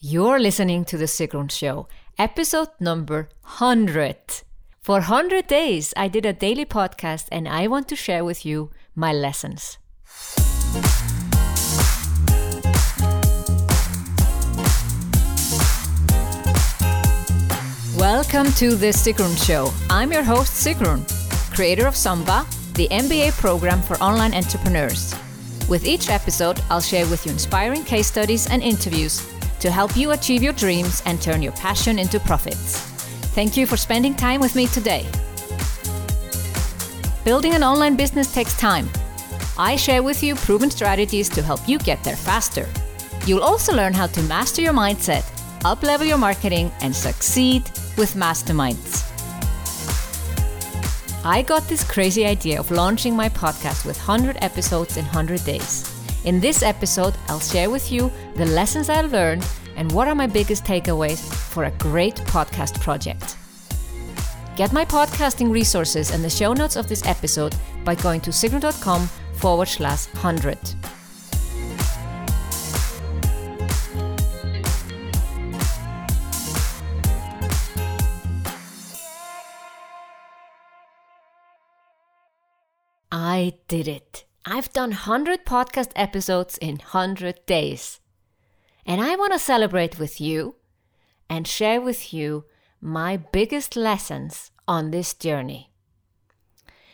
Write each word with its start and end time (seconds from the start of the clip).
You're 0.00 0.38
listening 0.38 0.84
to 0.84 0.96
The 0.96 1.06
Sigrun 1.06 1.50
Show, 1.50 1.88
episode 2.16 2.68
number 2.78 3.30
100. 3.42 4.44
For 4.80 5.00
100 5.00 5.48
days, 5.48 5.92
I 5.96 6.06
did 6.06 6.24
a 6.24 6.32
daily 6.32 6.64
podcast 6.64 7.26
and 7.32 7.48
I 7.48 7.66
want 7.66 7.88
to 7.88 7.96
share 7.96 8.24
with 8.24 8.46
you 8.46 8.70
my 8.94 9.12
lessons. 9.12 9.76
Welcome 17.98 18.52
to 18.52 18.76
The 18.76 18.94
Sigrun 18.94 19.36
Show. 19.44 19.72
I'm 19.90 20.12
your 20.12 20.22
host, 20.22 20.64
Sigrun, 20.64 21.02
creator 21.52 21.88
of 21.88 21.94
SUMBA, 21.94 22.46
the 22.74 22.86
MBA 22.92 23.32
program 23.32 23.82
for 23.82 23.96
online 23.96 24.32
entrepreneurs. 24.32 25.12
With 25.68 25.84
each 25.84 26.08
episode, 26.08 26.60
I'll 26.70 26.80
share 26.80 27.08
with 27.08 27.26
you 27.26 27.32
inspiring 27.32 27.82
case 27.82 28.06
studies 28.06 28.48
and 28.48 28.62
interviews 28.62 29.28
to 29.60 29.70
help 29.70 29.96
you 29.96 30.12
achieve 30.12 30.42
your 30.42 30.52
dreams 30.52 31.02
and 31.06 31.20
turn 31.20 31.42
your 31.42 31.52
passion 31.52 31.98
into 31.98 32.20
profits. 32.20 32.80
Thank 33.34 33.56
you 33.56 33.66
for 33.66 33.76
spending 33.76 34.14
time 34.14 34.40
with 34.40 34.54
me 34.54 34.66
today. 34.66 35.06
Building 37.24 37.54
an 37.54 37.62
online 37.62 37.96
business 37.96 38.32
takes 38.32 38.58
time. 38.58 38.88
I 39.58 39.76
share 39.76 40.02
with 40.02 40.22
you 40.22 40.34
proven 40.34 40.70
strategies 40.70 41.28
to 41.30 41.42
help 41.42 41.68
you 41.68 41.78
get 41.78 42.02
there 42.04 42.16
faster. 42.16 42.66
You'll 43.26 43.42
also 43.42 43.74
learn 43.74 43.92
how 43.92 44.06
to 44.06 44.22
master 44.22 44.62
your 44.62 44.72
mindset, 44.72 45.22
uplevel 45.60 46.06
your 46.06 46.18
marketing, 46.18 46.72
and 46.80 46.94
succeed 46.94 47.64
with 47.96 48.14
masterminds. 48.14 49.04
I 51.24 51.42
got 51.42 51.68
this 51.68 51.82
crazy 51.84 52.24
idea 52.24 52.58
of 52.58 52.70
launching 52.70 53.14
my 53.14 53.28
podcast 53.28 53.84
with 53.84 53.98
100 53.98 54.38
episodes 54.40 54.96
in 54.96 55.04
100 55.04 55.44
days. 55.44 55.97
In 56.24 56.40
this 56.40 56.62
episode, 56.62 57.14
I'll 57.28 57.40
share 57.40 57.70
with 57.70 57.92
you 57.92 58.10
the 58.34 58.46
lessons 58.46 58.88
I 58.88 59.02
learned 59.02 59.46
and 59.76 59.90
what 59.92 60.08
are 60.08 60.14
my 60.14 60.26
biggest 60.26 60.64
takeaways 60.64 61.20
for 61.52 61.64
a 61.64 61.70
great 61.72 62.16
podcast 62.16 62.80
project. 62.80 63.36
Get 64.56 64.72
my 64.72 64.84
podcasting 64.84 65.52
resources 65.52 66.10
and 66.10 66.24
the 66.24 66.28
show 66.28 66.52
notes 66.52 66.74
of 66.74 66.88
this 66.88 67.06
episode 67.06 67.54
by 67.84 67.94
going 67.94 68.20
to 68.22 68.30
sigrun.com 68.30 69.08
forward 69.34 69.68
slash 69.68 70.06
100. 70.06 70.58
I 83.12 83.54
did 83.68 83.86
it. 83.86 84.27
I've 84.44 84.72
done 84.72 84.90
100 84.90 85.44
podcast 85.44 85.90
episodes 85.96 86.58
in 86.58 86.76
100 86.76 87.44
days. 87.46 88.00
And 88.86 89.00
I 89.00 89.16
want 89.16 89.32
to 89.32 89.38
celebrate 89.38 89.98
with 89.98 90.20
you 90.20 90.56
and 91.28 91.46
share 91.46 91.80
with 91.80 92.14
you 92.14 92.44
my 92.80 93.16
biggest 93.16 93.76
lessons 93.76 94.50
on 94.66 94.90
this 94.90 95.12
journey. 95.12 95.70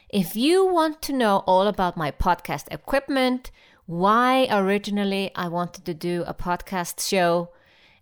If 0.08 0.36
you 0.36 0.66
want 0.66 1.02
to 1.02 1.12
know 1.12 1.44
all 1.46 1.66
about 1.66 1.96
my 1.96 2.10
podcast 2.10 2.64
equipment, 2.70 3.50
why 3.86 4.46
originally 4.50 5.30
I 5.34 5.48
wanted 5.48 5.84
to 5.84 5.94
do 5.94 6.24
a 6.26 6.34
podcast 6.34 7.06
show, 7.06 7.50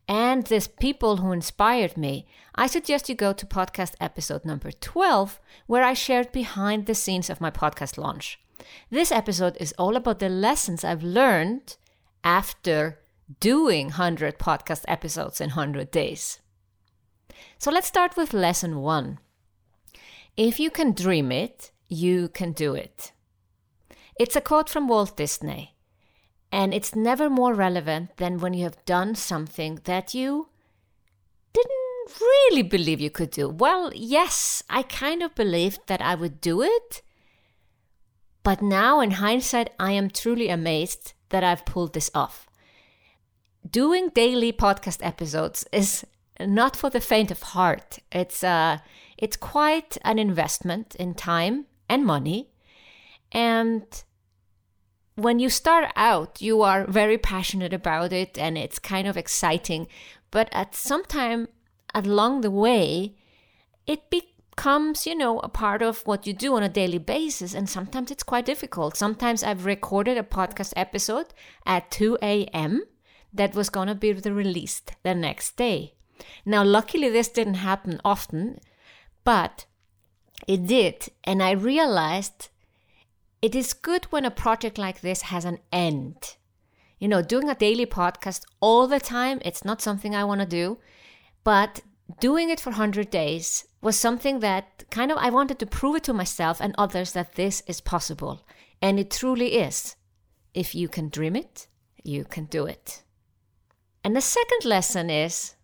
and 0.09 0.45
the 0.45 0.69
people 0.79 1.17
who 1.19 1.33
inspired 1.33 1.97
me, 1.97 2.27
I 2.55 2.67
suggest 2.67 3.09
you 3.09 3.15
go 3.15 3.33
to 3.33 3.47
podcast 3.47 3.95
episode 4.01 4.45
number 4.45 4.71
12, 4.73 5.41
where 5.67 5.83
I 5.83 5.95
shared 5.95 6.33
behind 6.33 6.87
the 6.87 6.95
scenes 6.95 7.31
of 7.31 7.41
my 7.41 7.51
podcast 7.51 7.99
launch. 7.99 8.39
This 8.91 9.13
episode 9.13 9.57
is 9.61 9.75
all 9.79 9.97
about 9.97 10.19
the 10.19 10.29
lessons 10.29 10.85
I've 10.85 11.03
learned 11.03 11.77
after 12.25 13.01
doing 13.41 13.87
100 13.87 14.39
podcast 14.39 14.85
episodes 14.89 15.41
in 15.41 15.51
100 15.51 15.91
days. 15.91 16.41
So 17.59 17.71
let's 17.71 17.87
start 17.87 18.17
with 18.17 18.33
lesson 18.33 18.81
one. 18.81 19.19
If 20.37 20.59
you 20.59 20.71
can 20.71 20.93
dream 20.93 21.31
it, 21.31 21.71
you 21.89 22.29
can 22.29 22.53
do 22.53 22.75
it. 22.75 23.13
It's 24.19 24.37
a 24.37 24.41
quote 24.41 24.69
from 24.69 24.89
Walt 24.89 25.17
Disney, 25.17 25.75
and 26.51 26.73
it's 26.73 26.95
never 26.95 27.29
more 27.29 27.55
relevant 27.55 28.17
than 28.17 28.39
when 28.39 28.55
you 28.55 28.65
have 28.65 28.85
done 28.85 29.15
something 29.15 29.81
that 29.85 30.15
you 30.15 30.49
didn't 31.53 32.21
really 32.21 32.63
believe 32.63 33.01
you 33.01 33.11
could 33.11 33.31
do. 33.31 33.49
Well, 33.49 33.91
yes, 33.95 34.63
I 34.69 34.83
kind 34.83 35.23
of 35.23 35.35
believed 35.35 35.81
that 35.87 36.03
I 36.03 36.15
would 36.15 36.41
do 36.41 36.63
it 36.63 37.03
but 38.43 38.61
now, 38.63 39.01
in 39.01 39.13
hindsight, 39.13 39.71
I 39.79 39.93
am 39.93 40.11
truly 40.11 40.49
amazed 40.49 41.13
that 41.29 41.45
I've 41.45 41.65
pulled 41.65 41.95
this 41.95 42.11
off. 42.15 42.47
Doing 43.69 44.09
daily 44.09 44.53
podcast 44.53 44.99
episodes 45.03 45.65
is 45.73 46.05
not 46.41 46.75
for 46.77 46.91
the 46.91 47.01
faint 47.01 47.31
of 47.31 47.43
heart. 47.43 48.01
It's 48.11 48.43
uh, 48.43 48.79
it's 49.17 49.37
quite 49.37 49.97
an 50.05 50.19
investment 50.19 50.95
in 50.97 51.15
time 51.15 51.67
and 51.89 52.05
money, 52.05 52.51
and 53.31 53.85
when 55.15 55.39
you 55.39 55.49
start 55.49 55.93
out, 55.95 56.41
you 56.41 56.63
are 56.63 56.87
very 56.87 57.19
passionate 57.19 57.73
about 57.73 58.13
it, 58.13 58.39
and 58.39 58.57
it's 58.57 58.79
kind 58.79 59.07
of 59.07 59.17
exciting. 59.17 59.87
But 60.31 60.49
at 60.53 60.75
some 60.75 61.05
time 61.05 61.49
along 61.95 62.41
the 62.41 62.51
way, 62.51 63.15
it 63.87 64.11
be 64.11 64.32
becomes, 64.55 65.07
you 65.07 65.15
know, 65.15 65.39
a 65.41 65.49
part 65.49 65.83
of 65.83 66.07
what 66.07 66.27
you 66.27 66.33
do 66.33 66.55
on 66.55 66.63
a 66.63 66.69
daily 66.69 66.99
basis. 66.99 67.55
And 67.55 67.69
sometimes 67.69 68.11
it's 68.11 68.23
quite 68.23 68.47
difficult. 68.47 68.97
Sometimes 68.97 69.43
I've 69.43 69.65
recorded 69.65 70.19
a 70.19 70.23
podcast 70.23 70.73
episode 70.77 71.27
at 71.65 71.91
2 71.91 72.19
a.m. 72.23 72.85
that 73.33 73.55
was 73.55 73.71
going 73.71 73.89
to 73.89 73.95
be 73.95 74.13
released 74.13 74.93
the 75.03 75.15
next 75.15 75.57
day. 75.57 75.95
Now, 76.45 76.63
luckily, 76.63 77.09
this 77.09 77.29
didn't 77.29 77.55
happen 77.55 78.01
often, 78.05 78.61
but 79.25 79.65
it 80.47 80.67
did. 80.67 81.09
And 81.25 81.43
I 81.43 81.53
realized 81.53 82.49
it 83.41 83.55
is 83.55 83.73
good 83.73 84.05
when 84.07 84.25
a 84.25 84.31
project 84.31 84.79
like 84.79 85.01
this 85.01 85.23
has 85.23 85.45
an 85.45 85.59
end. 85.73 86.37
You 86.99 87.09
know, 87.09 87.23
doing 87.23 87.49
a 87.49 87.55
daily 87.55 87.87
podcast 87.87 88.43
all 88.61 88.87
the 88.87 89.01
time, 89.01 89.41
it's 89.45 89.65
not 89.65 89.83
something 89.83 90.15
I 90.15 90.25
want 90.25 90.41
to 90.41 90.47
do. 90.47 90.79
But 91.43 91.81
doing 92.21 92.51
it 92.51 92.61
for 92.61 92.71
100 92.71 93.11
days 93.11 93.65
was 93.81 93.99
something 93.99 94.41
that 94.41 94.85
kind 94.91 95.11
of 95.11 95.19
I 95.19 95.31
wanted 95.31 95.59
to 95.59 95.67
prove 95.67 95.97
it 95.97 96.05
to 96.05 96.13
myself 96.13 96.61
and 96.61 96.75
others 96.79 97.13
that 97.13 97.35
this 97.35 97.63
is 97.67 97.81
possible. 97.81 98.47
And 98.81 98.99
it 98.99 99.11
truly 99.11 99.55
is. 99.55 99.97
If 100.55 100.75
you 100.75 100.89
can 100.89 101.09
dream 101.09 101.37
it, 101.37 101.67
you 102.03 102.25
can 102.25 102.45
do 102.47 102.67
it. 102.67 103.03
And 104.05 104.17
the 104.17 104.21
second 104.21 104.65
lesson 104.65 105.11
is 105.11 105.55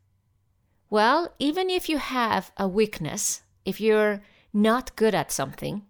well, 0.90 1.34
even 1.38 1.68
if 1.68 1.88
you 1.88 1.98
have 1.98 2.50
a 2.56 2.66
weakness, 2.66 3.42
if 3.66 3.78
you're 3.78 4.22
not 4.54 4.96
good 4.96 5.14
at 5.14 5.30
something, 5.30 5.82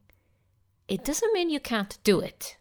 it 0.88 1.04
doesn't 1.04 1.32
mean 1.32 1.50
you 1.50 1.60
can't 1.60 1.98
do 2.02 2.18
it. 2.18 2.56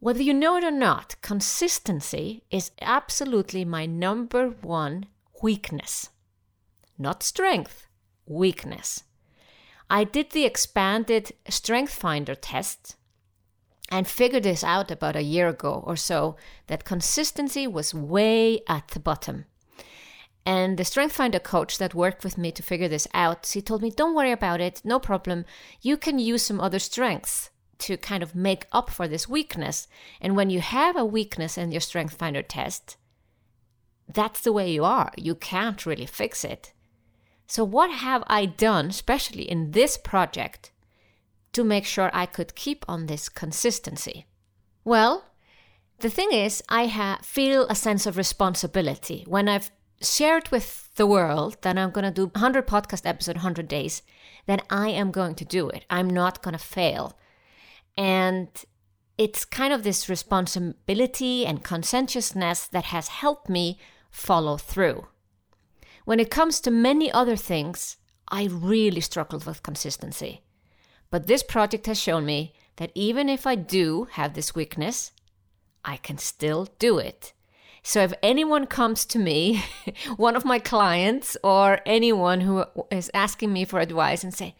Whether 0.00 0.22
you 0.22 0.34
know 0.34 0.56
it 0.56 0.64
or 0.64 0.72
not, 0.72 1.14
consistency 1.22 2.42
is 2.50 2.72
absolutely 2.80 3.64
my 3.64 3.86
number 3.86 4.48
one 4.48 5.06
weakness. 5.42 6.10
Not 6.98 7.22
strength, 7.22 7.86
weakness. 8.26 9.04
I 9.90 10.04
did 10.04 10.32
the 10.32 10.44
expanded 10.44 11.32
Strength 11.48 11.94
Finder 11.94 12.34
test 12.34 12.96
and 13.90 14.06
figured 14.06 14.42
this 14.42 14.62
out 14.62 14.90
about 14.90 15.16
a 15.16 15.22
year 15.22 15.48
ago 15.48 15.82
or 15.86 15.96
so 15.96 16.36
that 16.66 16.84
consistency 16.84 17.66
was 17.66 17.94
way 17.94 18.60
at 18.68 18.88
the 18.88 19.00
bottom. 19.00 19.46
And 20.44 20.78
the 20.78 20.84
Strength 20.84 21.14
Finder 21.14 21.38
coach 21.38 21.78
that 21.78 21.94
worked 21.94 22.22
with 22.22 22.36
me 22.36 22.52
to 22.52 22.62
figure 22.62 22.88
this 22.88 23.08
out, 23.14 23.46
he 23.46 23.62
told 23.62 23.82
me, 23.82 23.90
Don't 23.90 24.14
worry 24.14 24.32
about 24.32 24.60
it, 24.60 24.82
no 24.84 24.98
problem. 24.98 25.44
You 25.80 25.96
can 25.96 26.18
use 26.18 26.42
some 26.42 26.60
other 26.60 26.78
strengths 26.78 27.50
to 27.78 27.96
kind 27.96 28.22
of 28.22 28.34
make 28.34 28.66
up 28.72 28.90
for 28.90 29.08
this 29.08 29.28
weakness. 29.28 29.88
And 30.20 30.36
when 30.36 30.50
you 30.50 30.60
have 30.60 30.96
a 30.96 31.04
weakness 31.04 31.56
in 31.56 31.72
your 31.72 31.80
Strength 31.80 32.14
Finder 32.14 32.42
test, 32.42 32.97
that's 34.12 34.40
the 34.40 34.52
way 34.52 34.70
you 34.70 34.84
are. 34.84 35.12
You 35.16 35.34
can't 35.34 35.84
really 35.84 36.06
fix 36.06 36.44
it. 36.44 36.72
So, 37.46 37.64
what 37.64 37.90
have 37.90 38.24
I 38.26 38.46
done, 38.46 38.86
especially 38.86 39.50
in 39.50 39.70
this 39.72 39.96
project, 39.96 40.70
to 41.52 41.64
make 41.64 41.84
sure 41.84 42.10
I 42.12 42.26
could 42.26 42.54
keep 42.54 42.84
on 42.88 43.06
this 43.06 43.28
consistency? 43.28 44.26
Well, 44.84 45.24
the 46.00 46.10
thing 46.10 46.32
is, 46.32 46.62
I 46.68 46.86
ha- 46.86 47.20
feel 47.22 47.66
a 47.68 47.74
sense 47.74 48.06
of 48.06 48.16
responsibility. 48.16 49.24
When 49.26 49.48
I've 49.48 49.70
shared 50.00 50.48
with 50.50 50.94
the 50.94 51.06
world 51.06 51.56
that 51.62 51.76
I'm 51.76 51.90
going 51.90 52.04
to 52.04 52.10
do 52.10 52.26
100 52.26 52.66
podcast 52.66 53.06
episodes, 53.06 53.36
100 53.36 53.66
days, 53.66 54.02
then 54.46 54.60
I 54.70 54.90
am 54.90 55.10
going 55.10 55.34
to 55.36 55.44
do 55.44 55.68
it. 55.68 55.84
I'm 55.90 56.08
not 56.08 56.42
going 56.42 56.52
to 56.52 56.62
fail. 56.62 57.18
And 57.96 58.48
it's 59.16 59.44
kind 59.44 59.72
of 59.72 59.82
this 59.82 60.08
responsibility 60.08 61.44
and 61.44 61.64
conscientiousness 61.64 62.68
that 62.68 62.84
has 62.84 63.08
helped 63.08 63.48
me 63.48 63.78
follow 64.18 64.56
through. 64.56 65.06
When 66.04 66.20
it 66.20 66.30
comes 66.30 66.60
to 66.60 66.70
many 66.70 67.10
other 67.10 67.36
things, 67.36 67.96
I 68.28 68.48
really 68.50 69.00
struggled 69.00 69.46
with 69.46 69.62
consistency. 69.62 70.42
But 71.10 71.26
this 71.26 71.42
project 71.42 71.86
has 71.86 72.00
shown 72.00 72.26
me 72.26 72.52
that 72.76 72.92
even 72.94 73.28
if 73.28 73.46
I 73.46 73.54
do 73.54 74.08
have 74.12 74.34
this 74.34 74.54
weakness, 74.54 75.12
I 75.84 75.96
can 75.96 76.18
still 76.18 76.68
do 76.78 76.98
it. 76.98 77.32
So 77.82 78.02
if 78.02 78.12
anyone 78.22 78.66
comes 78.66 79.06
to 79.06 79.18
me, 79.18 79.62
one 80.16 80.36
of 80.36 80.44
my 80.44 80.58
clients 80.58 81.36
or 81.42 81.80
anyone 81.86 82.40
who 82.40 82.64
is 82.90 83.10
asking 83.14 83.52
me 83.52 83.64
for 83.64 83.78
advice 83.80 84.24
and 84.24 84.34
say, 84.34 84.56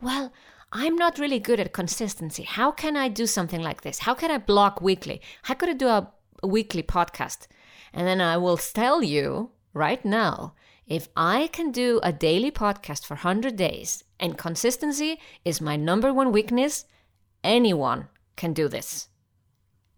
"Well, 0.00 0.32
I'm 0.72 0.96
not 0.96 1.18
really 1.18 1.38
good 1.38 1.60
at 1.60 1.72
consistency. 1.72 2.44
How 2.44 2.72
can 2.72 2.96
I 2.96 3.08
do 3.08 3.26
something 3.26 3.62
like 3.62 3.82
this? 3.82 4.00
How 4.00 4.14
can 4.14 4.30
I 4.30 4.38
block 4.38 4.80
weekly? 4.80 5.20
How 5.42 5.54
could 5.54 5.68
I 5.68 5.74
do 5.74 5.88
a 5.88 6.10
weekly 6.42 6.82
podcast?" 6.82 7.46
And 7.92 8.06
then 8.06 8.20
I 8.20 8.36
will 8.36 8.56
tell 8.56 9.02
you 9.02 9.50
right 9.74 10.04
now, 10.04 10.54
if 10.86 11.08
I 11.16 11.48
can 11.52 11.70
do 11.70 12.00
a 12.02 12.12
daily 12.12 12.50
podcast 12.50 13.06
for 13.06 13.14
100 13.14 13.56
days 13.56 14.04
and 14.18 14.36
consistency 14.36 15.20
is 15.44 15.60
my 15.60 15.76
number 15.76 16.12
one 16.12 16.32
weakness, 16.32 16.84
anyone 17.44 18.08
can 18.36 18.52
do 18.52 18.68
this. 18.68 19.08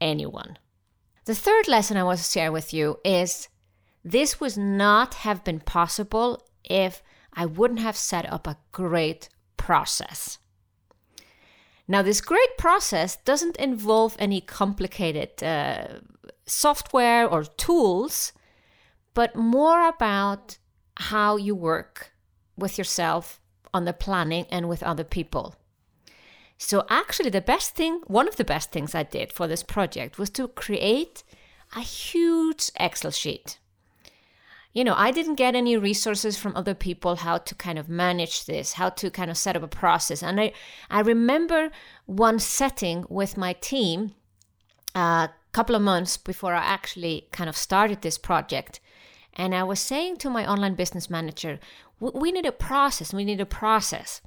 Anyone. 0.00 0.58
The 1.24 1.34
third 1.34 1.68
lesson 1.68 1.96
I 1.96 2.04
want 2.04 2.18
to 2.18 2.24
share 2.24 2.52
with 2.52 2.74
you 2.74 2.98
is 3.04 3.48
this 4.04 4.40
would 4.40 4.56
not 4.56 5.14
have 5.14 5.42
been 5.42 5.60
possible 5.60 6.46
if 6.62 7.02
I 7.32 7.46
wouldn't 7.46 7.80
have 7.80 7.96
set 7.96 8.30
up 8.30 8.46
a 8.46 8.58
great 8.72 9.28
process. 9.56 10.38
Now, 11.88 12.02
this 12.02 12.20
great 12.20 12.56
process 12.58 13.16
doesn't 13.16 13.56
involve 13.56 14.16
any 14.18 14.40
complicated 14.40 15.42
uh, 15.42 16.00
software 16.46 17.26
or 17.26 17.44
tools, 17.44 18.32
but 19.14 19.36
more 19.36 19.88
about 19.88 20.58
how 20.96 21.36
you 21.36 21.54
work 21.54 22.12
with 22.56 22.78
yourself 22.78 23.40
on 23.72 23.84
the 23.84 23.92
planning 23.92 24.46
and 24.50 24.68
with 24.68 24.82
other 24.82 25.04
people. 25.04 25.56
So, 26.56 26.86
actually, 26.88 27.30
the 27.30 27.40
best 27.40 27.74
thing, 27.74 28.00
one 28.06 28.28
of 28.28 28.36
the 28.36 28.44
best 28.44 28.70
things 28.70 28.94
I 28.94 29.02
did 29.02 29.32
for 29.32 29.48
this 29.48 29.62
project 29.62 30.18
was 30.18 30.30
to 30.30 30.48
create 30.48 31.24
a 31.74 31.80
huge 31.80 32.70
Excel 32.78 33.10
sheet. 33.10 33.58
You 34.72 34.82
know, 34.84 34.94
I 34.96 35.12
didn't 35.12 35.36
get 35.36 35.54
any 35.54 35.76
resources 35.76 36.36
from 36.36 36.56
other 36.56 36.74
people 36.74 37.16
how 37.16 37.38
to 37.38 37.54
kind 37.54 37.78
of 37.78 37.88
manage 37.88 38.46
this, 38.46 38.72
how 38.74 38.88
to 38.90 39.10
kind 39.10 39.30
of 39.30 39.36
set 39.36 39.56
up 39.56 39.62
a 39.62 39.68
process. 39.68 40.22
And 40.22 40.40
I, 40.40 40.52
I 40.90 41.00
remember 41.00 41.70
one 42.06 42.38
setting 42.40 43.04
with 43.08 43.36
my 43.36 43.52
team 43.52 44.14
a 44.94 45.30
couple 45.54 45.76
of 45.76 45.82
months 45.82 46.16
before 46.16 46.54
I 46.54 46.64
actually 46.64 47.28
kind 47.30 47.48
of 47.48 47.56
started 47.56 48.02
this 48.02 48.18
project. 48.18 48.80
And 49.34 49.54
I 49.54 49.62
was 49.62 49.80
saying 49.80 50.16
to 50.18 50.30
my 50.30 50.44
online 50.46 50.74
business 50.74 51.08
manager, 51.08 51.58
we 52.00 52.32
need 52.32 52.46
a 52.46 52.52
process, 52.52 53.14
we 53.14 53.24
need 53.24 53.40
a 53.40 53.46
process. 53.46 54.20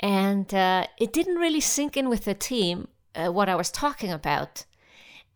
And 0.00 0.52
uh, 0.54 0.86
it 0.98 1.12
didn't 1.12 1.42
really 1.44 1.60
sink 1.60 1.96
in 1.96 2.08
with 2.08 2.24
the 2.24 2.34
team 2.34 2.88
uh, 3.14 3.30
what 3.30 3.48
I 3.48 3.56
was 3.56 3.70
talking 3.70 4.12
about. 4.12 4.64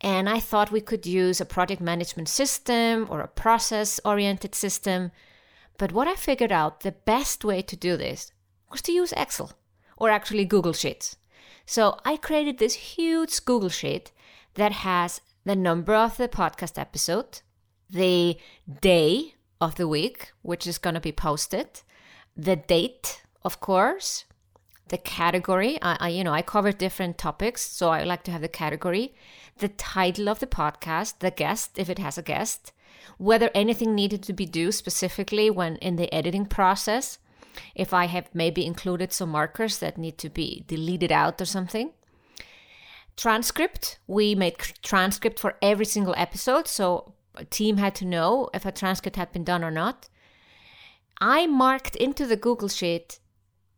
And 0.01 0.29
I 0.29 0.39
thought 0.39 0.71
we 0.71 0.81
could 0.81 1.05
use 1.05 1.41
a 1.41 1.45
project 1.45 1.81
management 1.81 2.29
system 2.29 3.07
or 3.09 3.19
a 3.21 3.27
process 3.27 3.99
oriented 4.05 4.55
system. 4.55 5.11
But 5.77 5.91
what 5.91 6.07
I 6.07 6.15
figured 6.15 6.51
out 6.51 6.81
the 6.81 6.93
best 7.13 7.43
way 7.43 7.61
to 7.61 7.75
do 7.75 7.97
this 7.97 8.31
was 8.71 8.81
to 8.83 8.93
use 8.93 9.13
Excel 9.17 9.51
or 9.97 10.09
actually 10.09 10.45
Google 10.45 10.73
Sheets. 10.73 11.17
So 11.65 11.97
I 12.05 12.15
created 12.17 12.57
this 12.57 12.95
huge 12.95 13.43
Google 13.45 13.69
Sheet 13.69 14.11
that 14.59 14.71
has 14.73 15.21
the 15.45 15.55
number 15.55 15.95
of 15.95 16.17
the 16.17 16.27
podcast 16.27 16.77
episode, 16.77 17.41
the 17.89 18.37
day 18.81 19.35
of 19.61 19.75
the 19.75 19.87
week, 19.87 20.31
which 20.41 20.67
is 20.67 20.77
going 20.77 20.95
to 20.95 20.99
be 20.99 21.13
posted, 21.13 21.81
the 22.35 22.57
date, 22.57 23.23
of 23.43 23.61
course, 23.61 24.25
the 24.89 24.97
category. 24.97 25.79
I, 25.81 25.97
I, 25.99 26.09
you 26.09 26.23
know, 26.25 26.33
I 26.33 26.41
cover 26.41 26.73
different 26.73 27.17
topics, 27.17 27.61
so 27.61 27.89
I 27.89 28.03
like 28.03 28.23
to 28.23 28.31
have 28.31 28.41
the 28.41 28.49
category, 28.49 29.13
the 29.59 29.69
title 29.69 30.27
of 30.27 30.39
the 30.39 30.47
podcast, 30.47 31.19
the 31.19 31.31
guest, 31.31 31.79
if 31.79 31.89
it 31.89 31.99
has 31.99 32.17
a 32.17 32.21
guest, 32.21 32.73
whether 33.17 33.49
anything 33.55 33.95
needed 33.95 34.21
to 34.23 34.33
be 34.33 34.45
due 34.45 34.73
specifically 34.73 35.49
when 35.49 35.77
in 35.77 35.95
the 35.95 36.13
editing 36.13 36.45
process, 36.45 37.17
if 37.75 37.93
I 37.93 38.05
have 38.05 38.29
maybe 38.33 38.65
included 38.65 39.13
some 39.13 39.29
markers 39.29 39.79
that 39.79 39.97
need 39.97 40.17
to 40.17 40.29
be 40.29 40.65
deleted 40.67 41.11
out 41.11 41.41
or 41.41 41.45
something. 41.45 41.91
Transcript, 43.19 43.99
we 44.07 44.33
made 44.33 44.57
transcript 44.81 45.39
for 45.39 45.57
every 45.61 45.83
single 45.83 46.15
episode, 46.15 46.69
so 46.69 47.15
a 47.35 47.43
team 47.43 47.75
had 47.75 47.93
to 47.95 48.05
know 48.05 48.49
if 48.53 48.65
a 48.65 48.71
transcript 48.71 49.17
had 49.17 49.33
been 49.33 49.43
done 49.43 49.61
or 49.61 49.71
not. 49.71 50.07
I 51.19 51.45
marked 51.45 51.97
into 51.97 52.25
the 52.25 52.37
Google 52.37 52.69
Sheet 52.69 53.19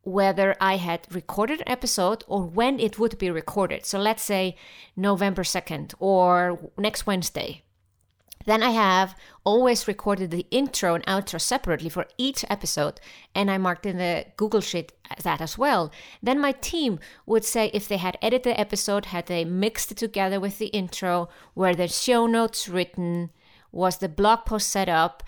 whether 0.04 0.56
I 0.62 0.78
had 0.78 1.08
recorded 1.10 1.62
an 1.62 1.70
episode 1.70 2.24
or 2.28 2.44
when 2.44 2.80
it 2.80 3.00
would 3.00 3.18
be 3.18 3.32
recorded. 3.32 3.84
So 3.84 3.98
let's 3.98 4.22
say 4.22 4.56
November 4.96 5.42
2nd 5.42 5.96
or 5.98 6.60
next 6.78 7.08
Wednesday. 7.08 7.64
Then 8.46 8.64
I 8.64 8.72
have 8.72 9.16
always 9.44 9.88
recorded 9.88 10.32
the 10.32 10.48
intro 10.52 10.96
and 10.96 11.06
outro 11.06 11.40
separately 11.40 11.90
for 11.90 12.08
each 12.18 12.46
episode, 12.50 13.00
and 13.36 13.50
I 13.50 13.58
marked 13.58 13.86
in 13.86 13.98
the 13.98 14.26
Google 14.38 14.62
Sheet 14.62 14.92
that 15.24 15.42
as 15.42 15.58
well. 15.58 15.92
Then 16.22 16.40
my 16.40 16.52
team 16.54 17.00
would 17.26 17.46
say 17.46 17.70
if 17.74 17.88
they 17.88 17.98
had 17.98 18.18
edited 18.22 18.44
the 18.44 18.60
episode, 18.60 19.06
had 19.06 19.28
they 19.28 19.46
mixed 19.46 19.92
it 19.92 19.98
together 19.98 20.40
with 20.40 20.58
the 20.58 20.68
intro, 20.68 21.30
were 21.56 21.76
the 21.76 21.88
show 21.88 22.28
notes 22.28 22.68
written, 22.68 23.30
was 23.72 23.98
the 23.98 24.10
blog 24.10 24.46
post 24.46 24.70
set 24.70 24.90
up, 24.90 25.24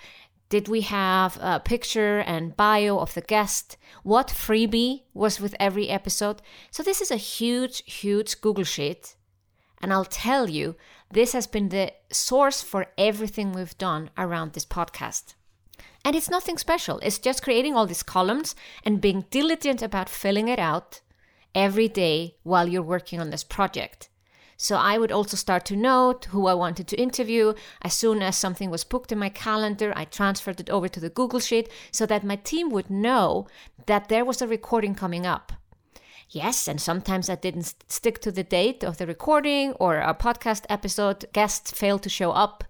did 0.48 0.68
we 0.68 0.82
have 0.82 1.38
a 1.40 1.58
picture 1.58 2.20
and 2.20 2.56
bio 2.56 2.98
of 2.98 3.14
the 3.14 3.22
guest? 3.22 3.76
What 4.02 4.28
freebie 4.28 5.02
was 5.12 5.40
with 5.40 5.56
every 5.58 5.88
episode? 5.88 6.42
So, 6.70 6.82
this 6.82 7.00
is 7.00 7.10
a 7.10 7.16
huge, 7.16 7.82
huge 7.86 8.40
Google 8.40 8.64
Sheet. 8.64 9.16
And 9.80 9.92
I'll 9.92 10.04
tell 10.04 10.48
you, 10.48 10.76
this 11.10 11.32
has 11.32 11.46
been 11.46 11.68
the 11.68 11.92
source 12.10 12.62
for 12.62 12.86
everything 12.98 13.52
we've 13.52 13.76
done 13.78 14.10
around 14.18 14.52
this 14.52 14.66
podcast. 14.66 15.34
And 16.04 16.14
it's 16.14 16.30
nothing 16.30 16.58
special, 16.58 16.98
it's 17.00 17.18
just 17.18 17.42
creating 17.42 17.74
all 17.74 17.86
these 17.86 18.02
columns 18.02 18.54
and 18.84 19.00
being 19.00 19.24
diligent 19.30 19.80
about 19.82 20.08
filling 20.08 20.48
it 20.48 20.58
out 20.58 21.00
every 21.54 21.88
day 21.88 22.36
while 22.42 22.68
you're 22.68 22.82
working 22.82 23.20
on 23.20 23.30
this 23.30 23.44
project. 23.44 24.08
So 24.56 24.76
I 24.76 24.98
would 24.98 25.10
also 25.10 25.36
start 25.36 25.64
to 25.66 25.76
note 25.76 26.26
who 26.26 26.46
I 26.46 26.54
wanted 26.54 26.86
to 26.88 27.00
interview. 27.00 27.54
As 27.82 27.94
soon 27.94 28.22
as 28.22 28.36
something 28.36 28.70
was 28.70 28.84
booked 28.84 29.12
in 29.12 29.18
my 29.18 29.28
calendar, 29.28 29.92
I 29.96 30.04
transferred 30.04 30.60
it 30.60 30.70
over 30.70 30.88
to 30.88 31.00
the 31.00 31.10
Google 31.10 31.40
Sheet 31.40 31.68
so 31.90 32.06
that 32.06 32.24
my 32.24 32.36
team 32.36 32.70
would 32.70 32.90
know 32.90 33.46
that 33.86 34.08
there 34.08 34.24
was 34.24 34.40
a 34.40 34.46
recording 34.46 34.94
coming 34.94 35.26
up. 35.26 35.52
Yes, 36.34 36.66
and 36.66 36.80
sometimes 36.80 37.30
I 37.30 37.36
didn't 37.36 37.76
stick 37.86 38.18
to 38.22 38.32
the 38.32 38.42
date 38.42 38.82
of 38.82 38.96
the 38.98 39.06
recording 39.06 39.70
or 39.74 39.98
a 39.98 40.12
podcast 40.12 40.64
episode 40.68 41.26
guests 41.32 41.70
failed 41.70 42.02
to 42.02 42.08
show 42.08 42.32
up. 42.32 42.64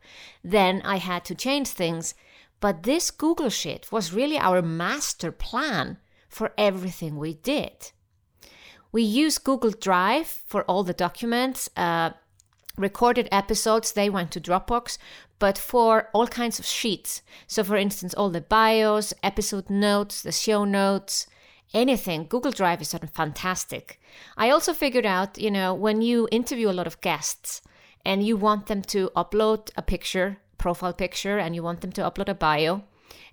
Then 0.44 0.82
I 0.84 0.98
had 0.98 1.24
to 1.24 1.34
change 1.34 1.68
things. 1.68 2.14
But 2.60 2.82
this 2.82 3.10
Google 3.10 3.48
Sheet 3.48 3.90
was 3.90 4.12
really 4.12 4.36
our 4.36 4.60
master 4.60 5.32
plan 5.32 5.96
for 6.28 6.52
everything 6.58 7.16
we 7.16 7.32
did. 7.32 7.92
We 8.92 9.02
use 9.02 9.38
Google 9.38 9.70
Drive 9.70 10.26
for 10.26 10.64
all 10.64 10.84
the 10.84 10.92
documents. 10.92 11.70
Uh, 11.74 12.10
recorded 12.76 13.30
episodes, 13.32 13.92
they 13.92 14.10
went 14.10 14.30
to 14.32 14.42
Dropbox, 14.42 14.98
but 15.38 15.56
for 15.56 16.10
all 16.12 16.26
kinds 16.26 16.58
of 16.58 16.66
sheets. 16.66 17.22
So, 17.46 17.64
for 17.64 17.76
instance, 17.76 18.12
all 18.12 18.28
the 18.28 18.42
bios, 18.42 19.14
episode 19.22 19.70
notes, 19.70 20.20
the 20.20 20.32
show 20.32 20.66
notes, 20.66 21.26
anything, 21.74 22.26
Google 22.28 22.52
Drive 22.52 22.80
is 22.80 22.94
fantastic. 23.12 24.00
I 24.36 24.50
also 24.50 24.72
figured 24.72 25.04
out, 25.04 25.38
you 25.38 25.50
know, 25.50 25.74
when 25.74 26.00
you 26.00 26.28
interview 26.30 26.70
a 26.70 26.72
lot 26.72 26.86
of 26.86 27.00
guests 27.00 27.60
and 28.04 28.24
you 28.24 28.36
want 28.36 28.66
them 28.66 28.82
to 28.82 29.10
upload 29.16 29.70
a 29.76 29.82
picture, 29.82 30.38
profile 30.56 30.94
picture, 30.94 31.38
and 31.38 31.54
you 31.54 31.62
want 31.62 31.80
them 31.80 31.92
to 31.92 32.02
upload 32.02 32.28
a 32.28 32.34
bio, 32.34 32.84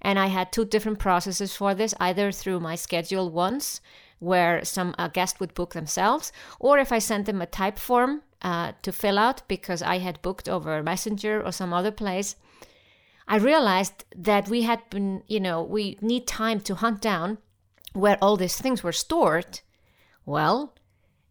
and 0.01 0.17
I 0.17 0.27
had 0.27 0.51
two 0.51 0.65
different 0.65 0.99
processes 0.99 1.55
for 1.55 1.75
this, 1.75 1.93
either 1.99 2.31
through 2.31 2.59
my 2.59 2.75
ScheduleOnce 2.75 3.79
where 4.19 4.63
some 4.63 4.93
a 4.99 5.09
guest 5.09 5.39
would 5.39 5.53
book 5.55 5.73
themselves, 5.73 6.31
or 6.59 6.77
if 6.77 6.91
I 6.91 6.99
sent 6.99 7.25
them 7.25 7.41
a 7.41 7.47
Typeform 7.47 8.21
uh, 8.41 8.73
to 8.83 8.91
fill 8.91 9.17
out 9.17 9.41
because 9.47 9.81
I 9.81 9.97
had 9.97 10.21
booked 10.21 10.47
over 10.47 10.81
Messenger 10.83 11.41
or 11.43 11.51
some 11.51 11.73
other 11.73 11.91
place. 11.91 12.35
I 13.27 13.37
realized 13.37 14.05
that 14.15 14.47
we 14.47 14.63
had 14.63 14.87
been, 14.89 15.23
you 15.27 15.39
know, 15.39 15.63
we 15.63 15.97
need 16.01 16.27
time 16.27 16.59
to 16.61 16.75
hunt 16.75 17.01
down 17.01 17.39
where 17.93 18.17
all 18.21 18.37
these 18.37 18.57
things 18.57 18.83
were 18.83 18.91
stored. 18.91 19.61
Well, 20.25 20.73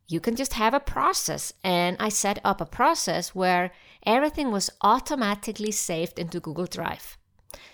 you 0.09 0.21
can 0.21 0.37
just 0.37 0.55
have 0.55 0.75
a 0.75 0.81
process. 0.81 1.53
And 1.63 1.97
I 2.01 2.09
set 2.09 2.39
up 2.45 2.61
a 2.61 2.67
process 2.67 3.35
where 3.35 3.73
everything 4.05 4.51
was 4.51 4.71
automatically 4.81 5.71
saved 5.71 6.19
into 6.19 6.41
Google 6.41 6.67
Drive. 6.67 7.17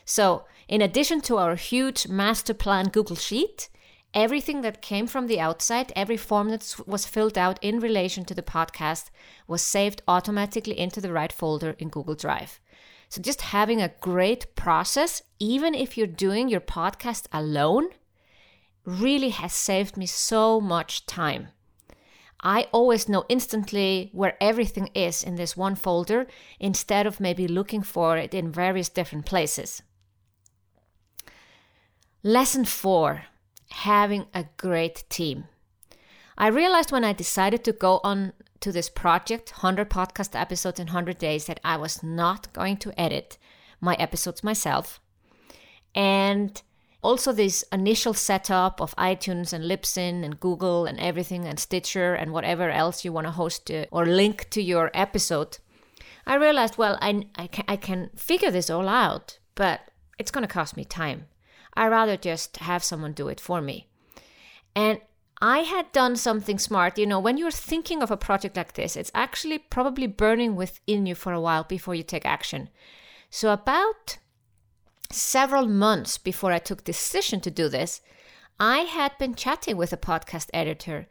So, 0.04 0.44
in 0.68 0.82
addition 0.82 1.20
to 1.22 1.38
our 1.38 1.54
huge 1.54 2.08
master 2.08 2.54
plan 2.54 2.88
Google 2.88 3.16
Sheet, 3.16 3.68
Everything 4.16 4.62
that 4.62 4.80
came 4.80 5.06
from 5.06 5.26
the 5.26 5.38
outside, 5.38 5.92
every 5.94 6.16
form 6.16 6.48
that 6.48 6.74
was 6.86 7.04
filled 7.04 7.36
out 7.36 7.62
in 7.62 7.80
relation 7.80 8.24
to 8.24 8.34
the 8.34 8.42
podcast, 8.42 9.10
was 9.46 9.60
saved 9.60 10.00
automatically 10.08 10.78
into 10.78 11.02
the 11.02 11.12
right 11.12 11.30
folder 11.30 11.76
in 11.78 11.90
Google 11.90 12.14
Drive. 12.14 12.58
So, 13.10 13.20
just 13.20 13.42
having 13.42 13.82
a 13.82 13.92
great 14.00 14.54
process, 14.56 15.20
even 15.38 15.74
if 15.74 15.98
you're 15.98 16.06
doing 16.06 16.48
your 16.48 16.62
podcast 16.62 17.26
alone, 17.30 17.90
really 18.86 19.30
has 19.30 19.52
saved 19.52 19.96
me 19.96 20.06
so 20.06 20.60
much 20.60 21.04
time. 21.04 21.48
I 22.40 22.68
always 22.70 23.08
know 23.08 23.24
instantly 23.28 24.10
where 24.12 24.36
everything 24.40 24.90
is 24.94 25.22
in 25.24 25.34
this 25.34 25.56
one 25.56 25.74
folder 25.74 26.26
instead 26.60 27.06
of 27.06 27.18
maybe 27.18 27.48
looking 27.48 27.82
for 27.82 28.16
it 28.16 28.32
in 28.32 28.52
various 28.52 28.88
different 28.88 29.26
places. 29.26 29.82
Lesson 32.22 32.64
four 32.64 33.24
having 33.70 34.26
a 34.32 34.46
great 34.56 35.04
team. 35.08 35.44
I 36.38 36.48
realized 36.48 36.92
when 36.92 37.04
I 37.04 37.12
decided 37.12 37.64
to 37.64 37.72
go 37.72 38.00
on 38.04 38.32
to 38.60 38.70
this 38.70 38.88
project, 38.88 39.50
100 39.50 39.90
podcast 39.90 40.38
episodes 40.38 40.78
in 40.78 40.86
100 40.86 41.18
days, 41.18 41.46
that 41.46 41.60
I 41.64 41.76
was 41.76 42.02
not 42.02 42.52
going 42.52 42.76
to 42.78 43.00
edit 43.00 43.38
my 43.80 43.94
episodes 43.94 44.44
myself. 44.44 45.00
And 45.94 46.60
also, 47.06 47.32
this 47.32 47.62
initial 47.70 48.14
setup 48.14 48.80
of 48.80 48.92
iTunes 48.96 49.52
and 49.52 49.64
Libsyn 49.64 50.24
and 50.24 50.40
Google 50.40 50.86
and 50.86 50.98
everything 50.98 51.46
and 51.46 51.60
Stitcher 51.60 52.14
and 52.14 52.32
whatever 52.32 52.68
else 52.68 53.04
you 53.04 53.12
want 53.12 53.28
to 53.28 53.30
host 53.30 53.70
or 53.92 54.04
link 54.04 54.50
to 54.50 54.60
your 54.60 54.90
episode, 54.92 55.58
I 56.26 56.34
realized, 56.34 56.78
well, 56.78 56.98
I, 57.00 57.28
I, 57.36 57.46
can, 57.46 57.64
I 57.68 57.76
can 57.76 58.10
figure 58.16 58.50
this 58.50 58.68
all 58.68 58.88
out, 58.88 59.38
but 59.54 59.82
it's 60.18 60.32
going 60.32 60.42
to 60.42 60.52
cost 60.52 60.76
me 60.76 60.84
time. 60.84 61.26
I 61.74 61.86
rather 61.86 62.16
just 62.16 62.56
have 62.56 62.82
someone 62.82 63.12
do 63.12 63.28
it 63.28 63.38
for 63.40 63.60
me. 63.60 63.86
And 64.74 65.00
I 65.40 65.60
had 65.60 65.92
done 65.92 66.16
something 66.16 66.58
smart. 66.58 66.98
You 66.98 67.06
know, 67.06 67.20
when 67.20 67.38
you're 67.38 67.52
thinking 67.52 68.02
of 68.02 68.10
a 68.10 68.16
project 68.16 68.56
like 68.56 68.72
this, 68.72 68.96
it's 68.96 69.12
actually 69.14 69.58
probably 69.58 70.08
burning 70.08 70.56
within 70.56 71.06
you 71.06 71.14
for 71.14 71.32
a 71.32 71.40
while 71.40 71.62
before 71.62 71.94
you 71.94 72.02
take 72.02 72.26
action. 72.26 72.68
So, 73.30 73.52
about 73.52 74.18
several 75.10 75.66
months 75.66 76.18
before 76.18 76.52
I 76.52 76.58
took 76.58 76.84
decision 76.84 77.40
to 77.40 77.50
do 77.50 77.68
this, 77.68 78.00
I 78.58 78.80
had 78.80 79.12
been 79.18 79.34
chatting 79.34 79.76
with 79.76 79.92
a 79.92 79.98
podcast 79.98 80.48
editor 80.54 81.06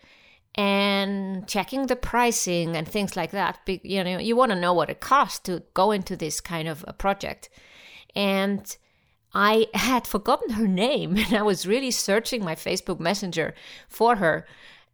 and 0.56 1.48
checking 1.48 1.88
the 1.88 1.96
pricing 1.96 2.76
and 2.76 2.88
things 2.88 3.16
like 3.16 3.32
that. 3.32 3.60
You 3.68 4.04
know, 4.04 4.18
you 4.18 4.36
want 4.36 4.52
to 4.52 4.60
know 4.60 4.74
what 4.74 4.90
it 4.90 5.02
costs 5.02 5.40
to 5.40 5.64
go 5.74 5.92
into 5.92 6.16
this 6.16 6.40
kind 6.40 6.68
of 6.68 6.84
a 6.88 6.94
project. 6.94 7.50
And 8.16 8.76
I 9.34 9.68
had 9.74 10.08
forgotten 10.16 10.52
her 10.52 10.68
name 10.68 11.18
and 11.18 11.34
I 11.34 11.42
was 11.42 11.68
really 11.68 11.92
searching 11.92 12.44
my 12.44 12.56
Facebook 12.56 13.00
Messenger 13.00 13.54
for 13.90 14.16
her 14.16 14.48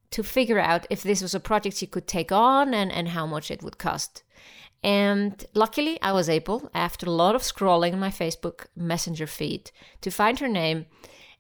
to 0.10 0.24
figure 0.24 0.60
out 0.60 0.86
if 0.90 1.04
this 1.04 1.22
was 1.22 1.34
a 1.34 1.40
project 1.40 1.78
she 1.78 1.88
could 1.88 2.08
take 2.08 2.32
on 2.32 2.74
and, 2.74 2.92
and 2.92 3.10
how 3.10 3.26
much 3.26 3.50
it 3.50 3.64
would 3.64 3.78
cost. 3.78 4.24
And 4.84 5.46
luckily, 5.54 6.02
I 6.02 6.12
was 6.12 6.28
able, 6.28 6.72
after 6.74 7.06
a 7.06 7.12
lot 7.12 7.36
of 7.36 7.44
scrolling 7.44 7.94
in 7.94 8.00
my 8.00 8.10
Facebook 8.10 8.66
Messenger 8.76 9.28
feed, 9.28 9.72
to 10.02 10.10
find 10.10 10.40
her 10.40 10.48
name 10.48 10.88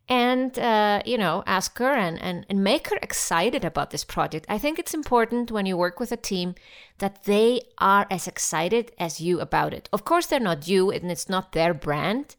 and, 0.07 0.57
uh, 0.59 1.01
you 1.05 1.17
know, 1.17 1.43
ask 1.47 1.77
her 1.79 1.93
and, 1.93 2.21
and, 2.21 2.45
and 2.49 2.63
make 2.63 2.89
her 2.89 2.97
excited 3.01 3.65
about 3.65 3.89
this 3.91 4.03
project. 4.03 4.45
I 4.49 4.57
think 4.57 4.77
it's 4.77 4.93
important 4.93 5.51
when 5.51 5.65
you 5.65 5.77
work 5.77 5.99
with 5.99 6.11
a 6.11 6.17
team 6.17 6.53
that 6.99 7.23
they 7.23 7.61
are 7.79 8.05
as 8.11 8.27
excited 8.27 8.91
as 8.99 9.21
you 9.21 9.39
about 9.39 9.73
it. 9.73 9.89
Of 9.91 10.05
course, 10.05 10.27
they're 10.27 10.39
not 10.39 10.67
you 10.67 10.91
and 10.91 11.09
it's 11.09 11.29
not 11.29 11.53
their 11.53 11.73
brand, 11.73 12.35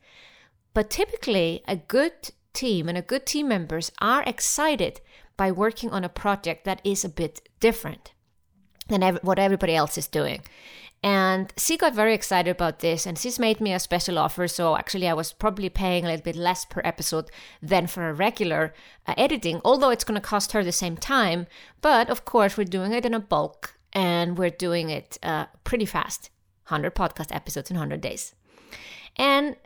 but 0.74 0.90
typically, 0.90 1.62
a 1.66 1.76
good 1.76 2.30
team 2.52 2.88
and 2.88 2.96
a 2.96 3.02
good 3.02 3.26
team 3.26 3.48
members 3.48 3.90
are 4.00 4.22
excited 4.24 5.00
by 5.36 5.50
working 5.50 5.90
on 5.90 6.04
a 6.04 6.08
project 6.08 6.64
that 6.64 6.80
is 6.84 7.04
a 7.04 7.08
bit 7.08 7.48
different 7.58 8.12
than 8.88 9.02
ev- 9.02 9.20
what 9.22 9.38
everybody 9.38 9.74
else 9.74 9.96
is 9.96 10.06
doing. 10.06 10.42
And 11.02 11.52
she 11.56 11.76
got 11.76 11.94
very 11.94 12.14
excited 12.14 12.50
about 12.50 12.78
this, 12.78 13.06
and 13.06 13.18
she's 13.18 13.38
made 13.38 13.60
me 13.60 13.72
a 13.72 13.80
special 13.80 14.18
offer. 14.18 14.46
So 14.46 14.76
actually, 14.76 15.08
I 15.08 15.14
was 15.14 15.32
probably 15.32 15.68
paying 15.68 16.04
a 16.04 16.08
little 16.08 16.22
bit 16.22 16.36
less 16.36 16.64
per 16.64 16.80
episode 16.84 17.28
than 17.60 17.88
for 17.88 18.08
a 18.08 18.14
regular 18.14 18.72
uh, 19.06 19.14
editing, 19.16 19.60
although 19.64 19.90
it's 19.90 20.04
going 20.04 20.20
to 20.20 20.26
cost 20.26 20.52
her 20.52 20.62
the 20.62 20.70
same 20.70 20.96
time. 20.96 21.48
But 21.80 22.08
of 22.08 22.24
course, 22.24 22.56
we're 22.56 22.64
doing 22.64 22.92
it 22.92 23.04
in 23.04 23.14
a 23.14 23.20
bulk, 23.20 23.76
and 23.92 24.38
we're 24.38 24.50
doing 24.50 24.90
it 24.90 25.18
uh, 25.24 25.46
pretty 25.64 25.86
fast 25.86 26.30
100 26.68 26.94
podcast 26.94 27.34
episodes 27.34 27.68
in 27.68 27.76
100 27.76 28.00
days. 28.00 28.34
And 29.16 29.56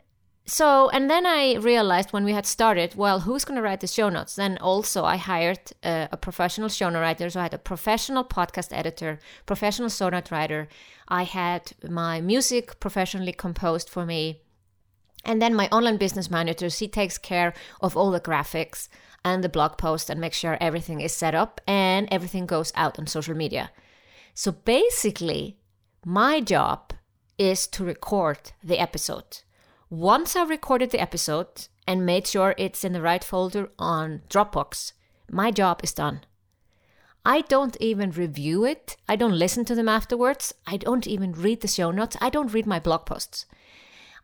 so 0.49 0.89
and 0.89 1.09
then 1.09 1.25
i 1.25 1.55
realized 1.55 2.13
when 2.13 2.23
we 2.23 2.31
had 2.31 2.45
started 2.45 2.95
well 2.95 3.19
who's 3.19 3.43
going 3.43 3.57
to 3.57 3.61
write 3.61 3.81
the 3.81 3.87
show 3.87 4.07
notes? 4.07 4.37
Then 4.37 4.57
also 4.59 5.03
i 5.03 5.17
hired 5.17 5.59
a, 5.83 6.07
a 6.13 6.17
professional 6.17 6.69
show 6.69 6.89
note 6.89 7.01
writer. 7.01 7.29
So 7.29 7.41
i 7.41 7.43
had 7.43 7.53
a 7.53 7.57
professional 7.57 8.23
podcast 8.23 8.69
editor 8.71 9.19
professional 9.45 9.89
show 9.89 10.07
note 10.07 10.31
writer. 10.31 10.69
I 11.09 11.23
had 11.23 11.73
my 11.83 12.21
music 12.21 12.79
professionally 12.79 13.33
composed 13.33 13.89
for 13.89 14.05
me. 14.05 14.41
And 15.25 15.41
then 15.41 15.53
my 15.53 15.67
online 15.67 15.97
business 15.97 16.31
manager 16.31 16.69
she 16.69 16.87
takes 16.87 17.17
care 17.17 17.53
of 17.81 17.97
all 17.97 18.11
the 18.11 18.21
graphics 18.21 18.87
and 19.25 19.43
the 19.43 19.49
blog 19.49 19.77
post 19.77 20.09
and 20.09 20.21
make 20.21 20.33
sure 20.33 20.57
everything 20.61 21.01
is 21.01 21.11
set 21.11 21.35
up 21.35 21.59
and 21.67 22.07
everything 22.09 22.45
goes 22.45 22.71
out 22.73 22.97
on 22.97 23.07
social 23.07 23.35
media. 23.35 23.69
So 24.33 24.53
basically 24.53 25.57
my 26.05 26.39
job 26.39 26.93
is 27.37 27.67
to 27.67 27.83
record 27.83 28.53
the 28.63 28.79
episode 28.79 29.41
once 29.89 30.35
I've 30.35 30.49
recorded 30.49 30.91
the 30.91 30.99
episode 30.99 31.67
and 31.87 32.05
made 32.05 32.27
sure 32.27 32.53
it's 32.57 32.83
in 32.83 32.93
the 32.93 33.01
right 33.01 33.23
folder 33.23 33.69
on 33.79 34.21
Dropbox, 34.29 34.91
my 35.31 35.51
job 35.51 35.79
is 35.83 35.93
done. 35.93 36.21
I 37.25 37.41
don't 37.41 37.75
even 37.79 38.11
review 38.11 38.65
it. 38.65 38.95
I 39.07 39.15
don't 39.15 39.37
listen 39.37 39.65
to 39.65 39.75
them 39.75 39.89
afterwards. 39.89 40.53
I 40.65 40.77
don't 40.77 41.07
even 41.07 41.33
read 41.33 41.61
the 41.61 41.67
show 41.67 41.91
notes. 41.91 42.15
I 42.21 42.29
don't 42.29 42.53
read 42.53 42.65
my 42.65 42.79
blog 42.79 43.05
posts. 43.05 43.45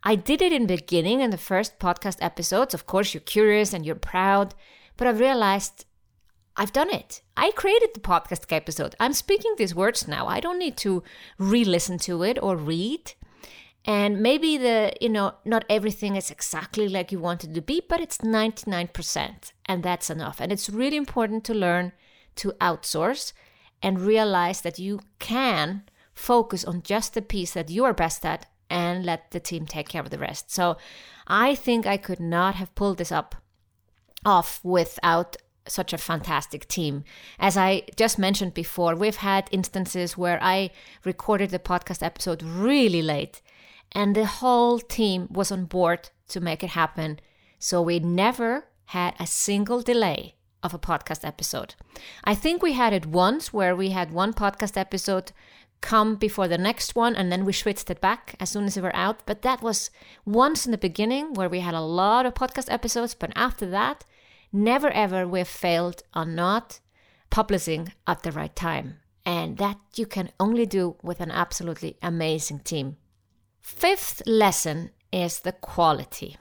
I 0.03 0.15
did 0.15 0.41
it 0.41 0.51
in 0.51 0.67
the 0.67 0.75
beginning 0.75 1.21
in 1.21 1.29
the 1.29 1.37
first 1.37 1.79
podcast 1.79 2.17
episodes. 2.21 2.73
Of 2.73 2.85
course, 2.85 3.13
you're 3.13 3.21
curious 3.21 3.73
and 3.73 3.85
you're 3.85 3.95
proud, 3.95 4.55
but 4.97 5.07
I've 5.07 5.19
realized 5.19 5.85
I've 6.55 6.73
done 6.73 6.93
it. 6.93 7.21
I 7.35 7.51
created 7.51 7.89
the 7.93 7.99
podcast 7.99 8.51
episode. 8.51 8.95
I'm 8.99 9.13
speaking 9.13 9.55
these 9.57 9.73
words 9.73 10.07
now. 10.07 10.27
I 10.27 10.39
don't 10.39 10.59
need 10.59 10.77
to 10.77 11.03
re 11.37 11.63
listen 11.63 11.97
to 11.99 12.23
it 12.23 12.37
or 12.41 12.55
read. 12.55 13.13
And 13.85 14.21
maybe 14.21 14.57
the, 14.57 14.93
you 15.01 15.09
know, 15.09 15.33
not 15.43 15.65
everything 15.69 16.15
is 16.15 16.31
exactly 16.31 16.87
like 16.87 17.11
you 17.11 17.19
want 17.19 17.43
it 17.43 17.53
to 17.53 17.61
be, 17.61 17.81
but 17.87 17.99
it's 17.99 18.19
99%. 18.19 19.51
And 19.65 19.83
that's 19.83 20.09
enough. 20.09 20.39
And 20.39 20.51
it's 20.51 20.69
really 20.69 20.95
important 20.95 21.43
to 21.45 21.53
learn 21.53 21.91
to 22.35 22.53
outsource 22.61 23.33
and 23.81 23.99
realize 23.99 24.61
that 24.61 24.79
you 24.79 25.01
can 25.19 25.83
focus 26.13 26.63
on 26.63 26.81
just 26.81 27.13
the 27.13 27.21
piece 27.21 27.51
that 27.53 27.69
you 27.69 27.83
are 27.83 27.93
best 27.93 28.25
at 28.25 28.45
and 28.69 29.05
let 29.05 29.31
the 29.31 29.39
team 29.39 29.65
take 29.65 29.89
care 29.89 30.01
of 30.01 30.09
the 30.09 30.17
rest. 30.17 30.49
So 30.49 30.77
I 31.27 31.53
think 31.53 31.85
I 31.85 31.97
could 31.97 32.19
not 32.19 32.55
have 32.55 32.73
pulled 32.75 32.97
this 32.97 33.11
up 33.11 33.35
off 34.25 34.61
without 34.63 35.35
such 35.67 35.93
a 35.93 35.97
fantastic 35.97 36.67
team. 36.67 37.03
As 37.39 37.57
I 37.57 37.83
just 37.95 38.17
mentioned 38.17 38.53
before, 38.53 38.95
we've 38.95 39.17
had 39.17 39.47
instances 39.51 40.17
where 40.17 40.39
I 40.41 40.71
recorded 41.03 41.49
the 41.49 41.59
podcast 41.59 42.03
episode 42.03 42.41
really 42.43 43.01
late 43.01 43.41
and 43.93 44.15
the 44.15 44.25
whole 44.25 44.79
team 44.79 45.27
was 45.31 45.51
on 45.51 45.65
board 45.65 46.09
to 46.29 46.39
make 46.39 46.63
it 46.63 46.71
happen. 46.71 47.19
So 47.59 47.81
we 47.81 47.99
never 47.99 48.65
had 48.85 49.15
a 49.19 49.27
single 49.27 49.81
delay 49.81 50.35
of 50.61 50.73
a 50.73 50.79
podcast 50.79 51.25
episode. 51.27 51.75
I 52.23 52.35
think 52.35 52.61
we 52.61 52.73
had 52.73 52.93
it 52.93 53.05
once 53.05 53.53
where 53.53 53.75
we 53.75 53.89
had 53.89 54.11
one 54.11 54.33
podcast 54.33 54.77
episode 54.77 55.31
come 55.81 56.15
before 56.15 56.47
the 56.47 56.57
next 56.57 56.95
one 56.95 57.13
and 57.15 57.29
then 57.29 57.43
we 57.43 57.51
switched 57.51 57.89
it 57.89 57.99
back 57.99 58.35
as 58.39 58.49
soon 58.49 58.65
as 58.65 58.75
we 58.75 58.81
were 58.81 58.95
out. 58.95 59.25
But 59.25 59.41
that 59.41 59.61
was 59.61 59.91
once 60.25 60.65
in 60.65 60.71
the 60.71 60.77
beginning 60.77 61.33
where 61.33 61.49
we 61.49 61.59
had 61.59 61.73
a 61.73 61.81
lot 61.81 62.25
of 62.25 62.33
podcast 62.33 62.71
episodes. 62.71 63.13
But 63.13 63.33
after 63.35 63.69
that, 63.69 64.05
never 64.51 64.89
ever 64.91 65.27
we've 65.27 65.47
failed 65.47 66.03
on 66.13 66.35
not 66.35 66.79
publishing 67.29 67.91
at 68.07 68.23
the 68.23 68.31
right 68.31 68.55
time. 68.55 68.99
And 69.25 69.57
that 69.57 69.77
you 69.95 70.05
can 70.05 70.31
only 70.39 70.65
do 70.65 70.95
with 71.01 71.19
an 71.19 71.31
absolutely 71.31 71.97
amazing 72.01 72.59
team. 72.59 72.97
Fifth 73.63 74.21
lesson 74.25 74.91
is 75.13 75.39
the 75.39 75.53
quality. 75.53 76.35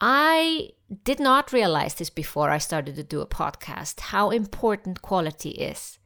I 0.00 0.70
did 1.04 1.20
not 1.20 1.52
realize 1.52 1.94
this 1.94 2.08
before 2.08 2.48
I 2.48 2.56
started 2.56 2.96
to 2.96 3.02
do 3.04 3.20
a 3.20 3.26
podcast, 3.26 4.00
how 4.00 4.30
important 4.30 5.02
quality 5.02 5.50
is. 5.50 5.98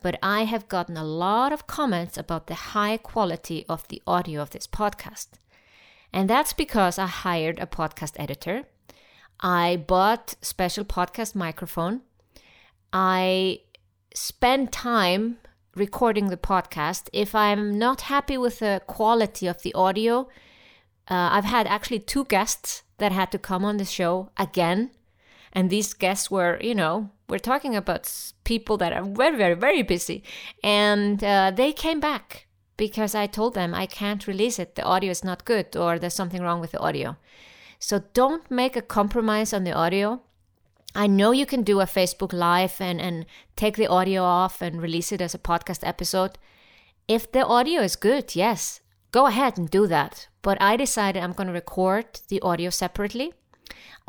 But 0.00 0.18
I 0.20 0.44
have 0.44 0.68
gotten 0.68 0.96
a 0.96 1.04
lot 1.04 1.52
of 1.52 1.68
comments 1.68 2.18
about 2.18 2.48
the 2.48 2.74
high 2.74 2.96
quality 2.96 3.64
of 3.68 3.86
the 3.86 4.02
audio 4.04 4.42
of 4.42 4.50
this 4.50 4.66
podcast. 4.66 5.28
And 6.12 6.28
that's 6.28 6.52
because 6.52 6.98
I 6.98 7.06
hired 7.06 7.60
a 7.60 7.66
podcast 7.66 8.12
editor. 8.18 8.64
I 9.40 9.76
bought 9.76 10.34
special 10.42 10.84
podcast 10.84 11.36
microphone. 11.36 12.02
I 12.92 13.60
spent 14.12 14.72
time 14.72 15.38
recording 15.78 16.28
the 16.28 16.36
podcast, 16.36 17.08
if 17.12 17.34
I'm 17.34 17.78
not 17.78 18.02
happy 18.02 18.36
with 18.36 18.58
the 18.58 18.82
quality 18.86 19.46
of 19.46 19.62
the 19.62 19.74
audio, 19.74 20.28
uh, 21.10 21.30
I've 21.32 21.44
had 21.44 21.66
actually 21.66 22.00
two 22.00 22.24
guests 22.24 22.82
that 22.98 23.12
had 23.12 23.32
to 23.32 23.38
come 23.38 23.64
on 23.64 23.76
the 23.76 23.84
show 23.84 24.30
again. 24.36 24.90
And 25.52 25.70
these 25.70 25.94
guests 25.94 26.30
were, 26.30 26.58
you 26.60 26.74
know, 26.74 27.10
we're 27.28 27.38
talking 27.38 27.74
about 27.74 28.32
people 28.44 28.76
that 28.78 28.92
are 28.92 29.04
very, 29.04 29.36
very, 29.36 29.54
very 29.54 29.82
busy. 29.82 30.22
And 30.62 31.22
uh, 31.22 31.52
they 31.54 31.72
came 31.72 32.00
back 32.00 32.46
because 32.76 33.14
I 33.14 33.26
told 33.26 33.54
them 33.54 33.74
I 33.74 33.86
can't 33.86 34.26
release 34.26 34.58
it. 34.58 34.74
The 34.74 34.82
audio 34.82 35.10
is 35.10 35.24
not 35.24 35.44
good 35.44 35.76
or 35.76 35.98
there's 35.98 36.14
something 36.14 36.42
wrong 36.42 36.60
with 36.60 36.72
the 36.72 36.80
audio. 36.80 37.16
So 37.78 38.02
don't 38.12 38.50
make 38.50 38.76
a 38.76 38.82
compromise 38.82 39.52
on 39.52 39.64
the 39.64 39.72
audio. 39.72 40.20
I 40.98 41.06
know 41.06 41.30
you 41.30 41.46
can 41.46 41.62
do 41.62 41.80
a 41.80 41.84
Facebook 41.84 42.32
Live 42.32 42.80
and, 42.80 43.00
and 43.00 43.24
take 43.54 43.76
the 43.76 43.86
audio 43.86 44.24
off 44.24 44.60
and 44.60 44.82
release 44.82 45.12
it 45.12 45.20
as 45.20 45.32
a 45.32 45.38
podcast 45.38 45.86
episode. 45.86 46.38
If 47.06 47.30
the 47.30 47.46
audio 47.46 47.82
is 47.82 47.94
good, 47.94 48.34
yes, 48.34 48.80
go 49.12 49.26
ahead 49.26 49.58
and 49.58 49.70
do 49.70 49.86
that. 49.86 50.26
But 50.42 50.60
I 50.60 50.76
decided 50.76 51.22
I'm 51.22 51.34
going 51.34 51.46
to 51.46 51.52
record 51.52 52.06
the 52.26 52.40
audio 52.40 52.70
separately. 52.70 53.32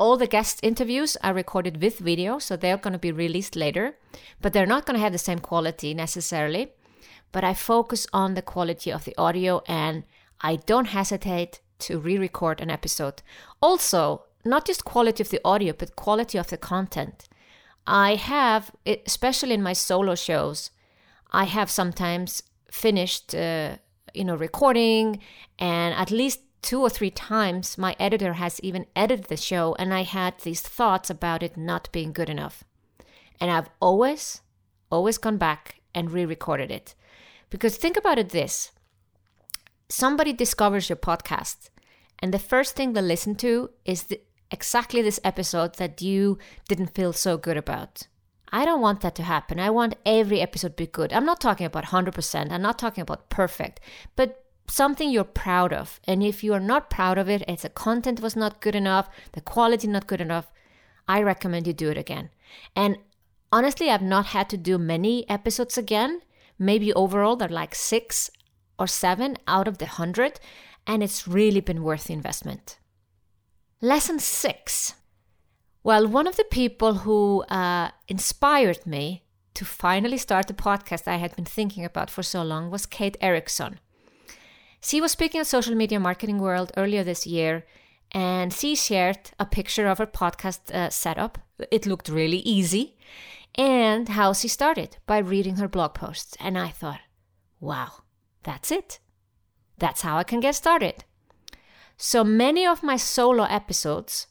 All 0.00 0.16
the 0.16 0.26
guest 0.26 0.58
interviews 0.64 1.16
are 1.22 1.32
recorded 1.32 1.80
with 1.80 2.00
video, 2.00 2.40
so 2.40 2.56
they're 2.56 2.76
going 2.76 2.94
to 2.94 2.98
be 2.98 3.12
released 3.12 3.54
later, 3.54 3.94
but 4.40 4.52
they're 4.52 4.66
not 4.66 4.84
going 4.84 4.96
to 4.96 5.04
have 5.04 5.12
the 5.12 5.18
same 5.18 5.38
quality 5.38 5.94
necessarily. 5.94 6.72
But 7.30 7.44
I 7.44 7.54
focus 7.54 8.08
on 8.12 8.34
the 8.34 8.42
quality 8.42 8.90
of 8.90 9.04
the 9.04 9.14
audio 9.16 9.62
and 9.68 10.02
I 10.40 10.56
don't 10.56 10.86
hesitate 10.86 11.60
to 11.86 12.00
re 12.00 12.18
record 12.18 12.60
an 12.60 12.68
episode. 12.68 13.22
Also, 13.62 14.24
not 14.44 14.66
just 14.66 14.84
quality 14.84 15.22
of 15.22 15.30
the 15.30 15.40
audio, 15.44 15.72
but 15.72 15.96
quality 15.96 16.38
of 16.38 16.48
the 16.48 16.56
content. 16.56 17.28
I 17.86 18.14
have, 18.16 18.70
especially 18.86 19.54
in 19.54 19.62
my 19.62 19.72
solo 19.72 20.14
shows, 20.14 20.70
I 21.32 21.44
have 21.44 21.70
sometimes 21.70 22.42
finished, 22.70 23.34
uh, 23.34 23.76
you 24.14 24.24
know, 24.24 24.36
recording, 24.36 25.20
and 25.58 25.94
at 25.94 26.10
least 26.10 26.40
two 26.62 26.80
or 26.80 26.90
three 26.90 27.10
times 27.10 27.78
my 27.78 27.96
editor 27.98 28.34
has 28.34 28.60
even 28.60 28.86
edited 28.94 29.26
the 29.26 29.36
show, 29.36 29.74
and 29.78 29.94
I 29.94 30.02
had 30.02 30.38
these 30.40 30.60
thoughts 30.60 31.10
about 31.10 31.42
it 31.42 31.56
not 31.56 31.90
being 31.92 32.12
good 32.12 32.28
enough. 32.28 32.64
And 33.40 33.50
I've 33.50 33.70
always, 33.80 34.42
always 34.90 35.18
gone 35.18 35.38
back 35.38 35.80
and 35.94 36.10
re 36.10 36.24
recorded 36.24 36.70
it. 36.70 36.94
Because 37.48 37.76
think 37.76 37.96
about 37.96 38.18
it 38.18 38.30
this 38.30 38.72
somebody 39.88 40.32
discovers 40.32 40.88
your 40.88 40.96
podcast, 40.96 41.70
and 42.20 42.32
the 42.32 42.38
first 42.38 42.76
thing 42.76 42.92
they 42.92 43.02
listen 43.02 43.34
to 43.36 43.70
is 43.84 44.04
the, 44.04 44.20
exactly 44.50 45.02
this 45.02 45.20
episode 45.24 45.76
that 45.76 46.02
you 46.02 46.38
didn't 46.68 46.94
feel 46.94 47.12
so 47.12 47.36
good 47.36 47.56
about. 47.56 48.06
I 48.52 48.64
don't 48.64 48.80
want 48.80 49.00
that 49.02 49.14
to 49.16 49.22
happen. 49.22 49.60
I 49.60 49.70
want 49.70 49.94
every 50.04 50.40
episode 50.40 50.76
to 50.76 50.84
be 50.84 50.86
good. 50.86 51.12
I'm 51.12 51.24
not 51.24 51.40
talking 51.40 51.66
about 51.66 51.86
100%. 51.86 52.50
I'm 52.50 52.62
not 52.62 52.78
talking 52.78 53.02
about 53.02 53.30
perfect, 53.30 53.80
but 54.16 54.44
something 54.66 55.10
you're 55.10 55.24
proud 55.24 55.72
of. 55.72 56.00
And 56.04 56.22
if 56.22 56.42
you 56.42 56.52
are 56.54 56.60
not 56.60 56.90
proud 56.90 57.18
of 57.18 57.28
it, 57.28 57.44
if 57.46 57.62
the 57.62 57.68
content 57.68 58.20
was 58.20 58.34
not 58.34 58.60
good 58.60 58.74
enough, 58.74 59.08
the 59.32 59.40
quality 59.40 59.86
not 59.86 60.08
good 60.08 60.20
enough, 60.20 60.50
I 61.06 61.22
recommend 61.22 61.66
you 61.66 61.72
do 61.72 61.90
it 61.90 61.98
again. 61.98 62.30
And 62.74 62.98
honestly, 63.52 63.90
I've 63.90 64.02
not 64.02 64.26
had 64.26 64.48
to 64.50 64.56
do 64.56 64.78
many 64.78 65.28
episodes 65.28 65.78
again. 65.78 66.20
Maybe 66.58 66.92
overall, 66.92 67.36
they're 67.36 67.48
like 67.48 67.74
six 67.74 68.30
or 68.78 68.86
seven 68.86 69.36
out 69.46 69.68
of 69.68 69.78
the 69.78 69.86
hundred. 69.86 70.40
And 70.86 71.02
it's 71.02 71.28
really 71.28 71.60
been 71.60 71.82
worth 71.84 72.04
the 72.04 72.14
investment. 72.14 72.78
Lesson 73.82 74.18
six. 74.18 74.94
Well, 75.82 76.06
one 76.06 76.26
of 76.26 76.36
the 76.36 76.44
people 76.44 76.96
who 76.96 77.44
uh, 77.44 77.92
inspired 78.08 78.86
me 78.86 79.24
to 79.54 79.64
finally 79.64 80.18
start 80.18 80.48
the 80.48 80.52
podcast 80.52 81.08
I 81.08 81.16
had 81.16 81.34
been 81.34 81.46
thinking 81.46 81.86
about 81.86 82.10
for 82.10 82.22
so 82.22 82.42
long 82.42 82.70
was 82.70 82.84
Kate 82.84 83.16
Erickson. 83.22 83.80
She 84.82 85.00
was 85.00 85.12
speaking 85.12 85.40
at 85.40 85.46
Social 85.46 85.74
Media 85.74 85.98
Marketing 85.98 86.38
World 86.38 86.72
earlier 86.76 87.02
this 87.02 87.26
year, 87.26 87.64
and 88.12 88.52
she 88.52 88.74
shared 88.74 89.30
a 89.38 89.46
picture 89.46 89.86
of 89.86 89.96
her 89.96 90.06
podcast 90.06 90.70
uh, 90.74 90.90
setup. 90.90 91.38
It 91.70 91.86
looked 91.86 92.10
really 92.10 92.40
easy, 92.40 92.98
and 93.54 94.10
how 94.10 94.34
she 94.34 94.48
started 94.48 94.98
by 95.06 95.18
reading 95.18 95.56
her 95.56 95.68
blog 95.68 95.94
posts. 95.94 96.36
And 96.38 96.58
I 96.58 96.68
thought, 96.68 97.00
wow, 97.60 98.02
that's 98.42 98.70
it. 98.70 98.98
That's 99.78 100.02
how 100.02 100.18
I 100.18 100.24
can 100.24 100.40
get 100.40 100.54
started. 100.54 101.04
So 102.02 102.24
many 102.24 102.66
of 102.66 102.82
my 102.82 102.96
solo 102.96 103.44
episodes 103.44 104.26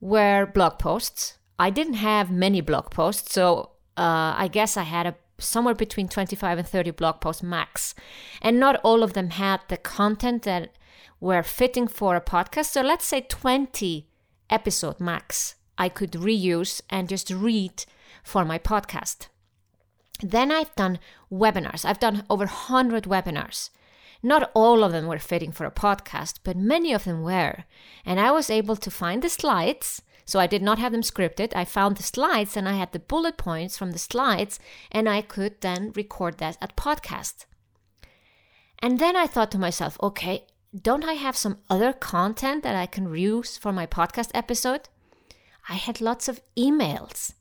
were 0.00 0.46
blog 0.46 0.80
posts. 0.80 1.38
I 1.60 1.70
didn't 1.70 1.94
have 1.94 2.28
many 2.28 2.60
blog 2.60 2.90
posts, 2.90 3.32
so 3.32 3.70
uh, 3.96 4.34
I 4.36 4.48
guess 4.50 4.76
I 4.76 4.82
had 4.82 5.06
a 5.06 5.14
somewhere 5.38 5.76
between 5.76 6.08
25 6.08 6.58
and 6.58 6.66
30 6.66 6.90
blog 6.90 7.20
posts 7.20 7.40
max. 7.40 7.94
And 8.42 8.58
not 8.58 8.80
all 8.82 9.04
of 9.04 9.12
them 9.12 9.30
had 9.30 9.60
the 9.68 9.76
content 9.76 10.42
that 10.42 10.72
were 11.20 11.44
fitting 11.44 11.86
for 11.86 12.16
a 12.16 12.20
podcast. 12.20 12.66
So 12.66 12.82
let's 12.82 13.04
say 13.04 13.20
20 13.20 14.08
episode 14.50 14.98
max 14.98 15.54
I 15.78 15.90
could 15.90 16.12
reuse 16.12 16.80
and 16.90 17.08
just 17.08 17.30
read 17.30 17.84
for 18.24 18.44
my 18.44 18.58
podcast. 18.58 19.28
Then 20.20 20.50
I've 20.50 20.74
done 20.74 20.98
webinars. 21.30 21.84
I've 21.84 22.00
done 22.00 22.24
over 22.28 22.46
100 22.46 23.04
webinars. 23.04 23.70
Not 24.24 24.50
all 24.54 24.82
of 24.82 24.90
them 24.90 25.06
were 25.06 25.18
fitting 25.18 25.52
for 25.52 25.66
a 25.66 25.70
podcast, 25.70 26.38
but 26.44 26.56
many 26.56 26.94
of 26.94 27.04
them 27.04 27.22
were. 27.22 27.64
And 28.06 28.18
I 28.18 28.30
was 28.30 28.48
able 28.48 28.74
to 28.74 28.90
find 28.90 29.20
the 29.20 29.28
slides. 29.28 30.00
So 30.24 30.40
I 30.40 30.46
did 30.46 30.62
not 30.62 30.78
have 30.78 30.92
them 30.92 31.02
scripted. 31.02 31.54
I 31.54 31.66
found 31.66 31.98
the 31.98 32.02
slides 32.02 32.56
and 32.56 32.66
I 32.66 32.72
had 32.72 32.92
the 32.92 32.98
bullet 32.98 33.36
points 33.36 33.76
from 33.76 33.90
the 33.90 33.98
slides, 33.98 34.58
and 34.90 35.10
I 35.10 35.20
could 35.20 35.60
then 35.60 35.92
record 35.94 36.38
that 36.38 36.56
at 36.62 36.74
podcast. 36.74 37.44
And 38.78 38.98
then 38.98 39.14
I 39.14 39.26
thought 39.26 39.50
to 39.50 39.58
myself, 39.58 39.98
okay, 40.02 40.46
don't 40.74 41.04
I 41.04 41.12
have 41.12 41.36
some 41.36 41.58
other 41.68 41.92
content 41.92 42.62
that 42.62 42.74
I 42.74 42.86
can 42.86 43.14
use 43.14 43.58
for 43.58 43.72
my 43.72 43.84
podcast 43.84 44.30
episode? 44.32 44.88
I 45.68 45.74
had 45.74 46.00
lots 46.00 46.28
of 46.28 46.40
emails. 46.56 47.34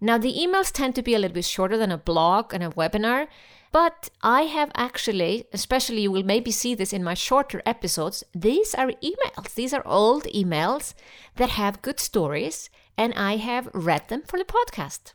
Now, 0.00 0.16
the 0.16 0.32
emails 0.32 0.72
tend 0.72 0.94
to 0.94 1.02
be 1.02 1.14
a 1.14 1.18
little 1.18 1.34
bit 1.34 1.44
shorter 1.44 1.76
than 1.76 1.92
a 1.92 1.98
blog 1.98 2.54
and 2.54 2.62
a 2.62 2.70
webinar, 2.70 3.26
but 3.70 4.08
I 4.22 4.42
have 4.42 4.70
actually, 4.74 5.44
especially 5.52 6.02
you 6.02 6.10
will 6.10 6.22
maybe 6.22 6.50
see 6.50 6.74
this 6.74 6.92
in 6.92 7.04
my 7.04 7.14
shorter 7.14 7.62
episodes, 7.66 8.24
these 8.34 8.74
are 8.74 8.92
emails. 9.02 9.54
These 9.54 9.74
are 9.74 9.86
old 9.86 10.24
emails 10.24 10.94
that 11.36 11.50
have 11.50 11.82
good 11.82 12.00
stories, 12.00 12.70
and 12.96 13.12
I 13.14 13.36
have 13.36 13.68
read 13.74 14.08
them 14.08 14.22
for 14.22 14.38
the 14.38 14.44
podcast. 14.44 15.12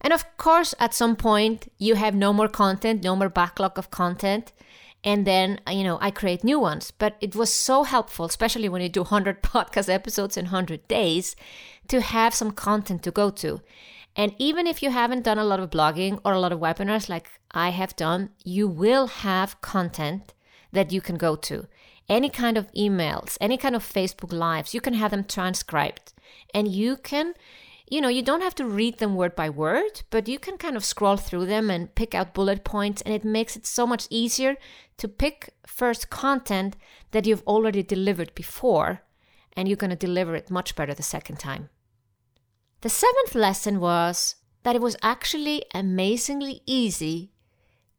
And 0.00 0.12
of 0.12 0.24
course, 0.36 0.74
at 0.78 0.94
some 0.94 1.16
point, 1.16 1.72
you 1.78 1.96
have 1.96 2.14
no 2.14 2.32
more 2.32 2.48
content, 2.48 3.02
no 3.02 3.16
more 3.16 3.28
backlog 3.28 3.78
of 3.78 3.90
content. 3.90 4.52
And 5.04 5.26
then, 5.26 5.60
you 5.70 5.84
know, 5.84 5.98
I 6.00 6.10
create 6.10 6.44
new 6.44 6.58
ones. 6.58 6.90
But 6.90 7.16
it 7.20 7.34
was 7.34 7.52
so 7.52 7.82
helpful, 7.82 8.26
especially 8.26 8.68
when 8.68 8.82
you 8.82 8.88
do 8.88 9.00
100 9.02 9.42
podcast 9.42 9.88
episodes 9.88 10.36
in 10.36 10.46
100 10.46 10.86
days, 10.86 11.34
to 11.88 12.00
have 12.00 12.34
some 12.34 12.52
content 12.52 13.02
to 13.04 13.10
go 13.10 13.30
to. 13.30 13.60
And 14.18 14.34
even 14.36 14.66
if 14.66 14.82
you 14.82 14.90
haven't 14.90 15.22
done 15.22 15.38
a 15.38 15.44
lot 15.44 15.60
of 15.60 15.70
blogging 15.70 16.20
or 16.24 16.32
a 16.32 16.40
lot 16.40 16.50
of 16.50 16.58
webinars 16.58 17.08
like 17.08 17.30
I 17.52 17.68
have 17.68 17.94
done, 17.94 18.30
you 18.44 18.66
will 18.66 19.06
have 19.06 19.60
content 19.60 20.34
that 20.72 20.90
you 20.90 21.00
can 21.00 21.16
go 21.16 21.36
to. 21.36 21.68
Any 22.08 22.28
kind 22.28 22.58
of 22.58 22.72
emails, 22.72 23.38
any 23.40 23.56
kind 23.56 23.76
of 23.76 23.84
Facebook 23.84 24.32
Lives, 24.32 24.74
you 24.74 24.80
can 24.80 24.94
have 24.94 25.12
them 25.12 25.22
transcribed. 25.22 26.14
And 26.52 26.66
you 26.66 26.96
can, 26.96 27.34
you 27.88 28.00
know, 28.00 28.08
you 28.08 28.22
don't 28.22 28.40
have 28.40 28.56
to 28.56 28.66
read 28.66 28.98
them 28.98 29.14
word 29.14 29.36
by 29.36 29.50
word, 29.50 30.02
but 30.10 30.26
you 30.26 30.40
can 30.40 30.58
kind 30.58 30.76
of 30.76 30.84
scroll 30.84 31.16
through 31.16 31.46
them 31.46 31.70
and 31.70 31.94
pick 31.94 32.12
out 32.12 32.34
bullet 32.34 32.64
points. 32.64 33.02
And 33.02 33.14
it 33.14 33.24
makes 33.24 33.54
it 33.54 33.66
so 33.66 33.86
much 33.86 34.08
easier 34.10 34.56
to 34.96 35.06
pick 35.06 35.50
first 35.64 36.10
content 36.10 36.76
that 37.12 37.24
you've 37.24 37.46
already 37.46 37.84
delivered 37.84 38.34
before. 38.34 39.02
And 39.52 39.68
you're 39.68 39.76
going 39.76 39.90
to 39.90 39.96
deliver 39.96 40.34
it 40.34 40.50
much 40.50 40.74
better 40.74 40.92
the 40.92 41.04
second 41.04 41.38
time. 41.38 41.68
The 42.80 42.88
seventh 42.88 43.34
lesson 43.34 43.80
was 43.80 44.36
that 44.62 44.76
it 44.76 44.82
was 44.82 44.96
actually 45.02 45.64
amazingly 45.74 46.62
easy 46.64 47.32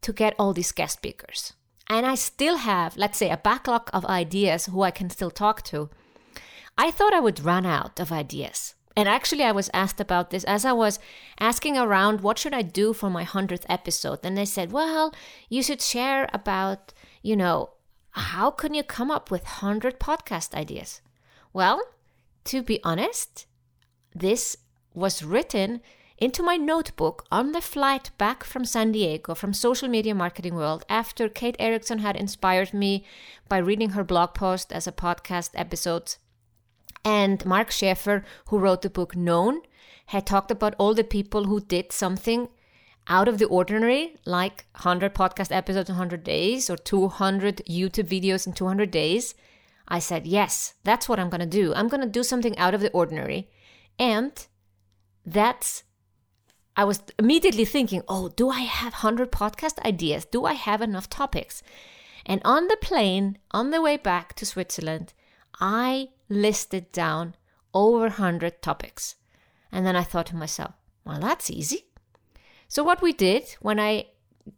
to 0.02 0.14
get 0.14 0.36
all 0.40 0.54
these 0.54 0.72
guest 0.72 0.98
speakers. 0.98 1.54
And 1.90 2.06
I 2.06 2.16
still 2.16 2.58
have, 2.58 2.96
let's 2.96 3.18
say, 3.18 3.30
a 3.30 3.38
backlog 3.38 3.90
of 3.92 4.06
ideas 4.06 4.68
who 4.68 4.84
I 4.84 4.92
can 4.92 5.10
still 5.10 5.32
talk 5.32 5.64
to. 5.64 5.90
I 6.78 6.92
thought 6.92 7.14
I 7.14 7.20
would 7.20 7.44
run 7.44 7.66
out 7.66 8.00
of 8.00 8.12
ideas. 8.12 8.76
And 8.96 9.10
actually, 9.10 9.44
I 9.44 9.52
was 9.52 9.70
asked 9.74 10.00
about 10.00 10.30
this 10.30 10.44
as 10.46 10.64
I 10.64 10.72
was 10.72 11.00
asking 11.40 11.78
around 11.78 12.22
what 12.22 12.38
should 12.38 12.54
I 12.54 12.62
do 12.62 12.94
for 12.94 13.10
my 13.10 13.26
100th 13.26 13.66
episode. 13.68 14.20
And 14.24 14.38
they 14.38 14.46
said, 14.46 14.72
well, 14.72 15.14
you 15.50 15.62
should 15.62 15.82
share 15.82 16.30
about, 16.34 16.94
you 17.22 17.36
know, 17.36 17.72
how 18.12 18.50
can 18.52 18.74
you 18.74 18.84
come 18.84 19.12
up 19.12 19.30
with 19.30 19.44
100 19.44 20.00
podcast 20.00 20.54
ideas? 20.54 21.02
Well, 21.52 21.82
to 22.46 22.62
be 22.62 22.80
honest, 22.84 23.46
this 24.14 24.58
was 24.94 25.24
written 25.24 25.82
into 26.18 26.44
my 26.44 26.58
notebook 26.58 27.26
on 27.32 27.54
the 27.54 27.62
flight 27.62 28.12
back 28.18 28.44
from 28.44 28.66
San 28.66 28.92
Diego 28.92 29.34
from 29.34 29.54
Social 29.54 29.88
Media 29.88 30.14
Marketing 30.14 30.56
World 30.56 30.84
after 30.90 31.30
Kate 31.30 31.56
Erickson 31.60 32.00
had 32.00 32.18
inspired 32.18 32.74
me 32.74 33.06
by 33.48 33.58
reading 33.58 33.92
her 33.92 34.04
blog 34.04 34.34
post 34.34 34.74
as 34.74 34.86
a 34.86 34.92
podcast 34.92 35.52
episode. 35.54 36.16
And 37.06 37.46
Mark 37.46 37.72
Schaefer, 37.72 38.26
who 38.48 38.60
wrote 38.60 38.82
the 38.82 38.90
book 38.90 39.16
Known, 39.16 39.62
had 40.08 40.26
talked 40.26 40.52
about 40.52 40.76
all 40.78 40.94
the 40.94 41.04
people 41.04 41.46
who 41.46 41.62
did 41.62 41.92
something 41.92 42.50
out 43.08 43.28
of 43.28 43.38
the 43.38 43.46
ordinary, 43.46 44.18
like 44.26 44.66
100 44.74 45.16
podcast 45.16 45.56
episodes 45.56 45.90
in 45.90 45.96
100 45.96 46.24
days 46.24 46.70
or 46.70 46.76
200 46.76 47.64
YouTube 47.68 48.08
videos 48.08 48.46
in 48.46 48.54
200 48.54 48.92
days. 48.92 49.36
I 49.88 50.00
said, 50.00 50.28
yes, 50.28 50.76
that's 50.84 51.08
what 51.08 51.20
I'm 51.20 51.30
going 51.30 51.40
to 51.40 51.48
do. 51.48 51.74
I'm 51.74 51.88
going 51.88 52.02
to 52.02 52.08
do 52.08 52.24
something 52.24 52.58
out 52.58 52.76
of 52.76 52.82
the 52.82 52.92
ordinary. 52.92 53.50
And 53.98 54.46
that's 55.26 55.84
I 56.76 56.86
was 56.86 57.02
immediately 57.18 57.66
thinking, 57.66 58.04
oh, 58.08 58.30
do 58.30 58.50
I 58.50 58.62
have 58.62 58.94
100 58.94 59.34
podcast 59.34 59.80
ideas? 59.86 60.24
Do 60.24 60.46
I 60.46 60.54
have 60.54 60.82
enough 60.82 61.10
topics? 61.10 61.62
And 62.26 62.42
on 62.46 62.68
the 62.68 62.78
plane, 62.78 63.38
on 63.52 63.72
the 63.72 63.82
way 63.82 63.98
back 63.98 64.34
to 64.36 64.46
Switzerland, 64.46 65.14
I 65.60 66.10
listed 66.30 66.92
down 66.94 67.36
over 67.74 68.04
100 68.04 68.62
topics. 68.62 69.16
And 69.74 69.86
then 69.86 69.98
I 69.98 70.04
thought 70.04 70.28
to 70.28 70.38
myself, 70.38 70.74
well, 71.04 71.20
that's 71.20 71.52
easy. 71.52 71.86
So, 72.70 72.84
what 72.84 73.02
we 73.02 73.12
did 73.12 73.56
when 73.60 73.80
I 73.80 74.06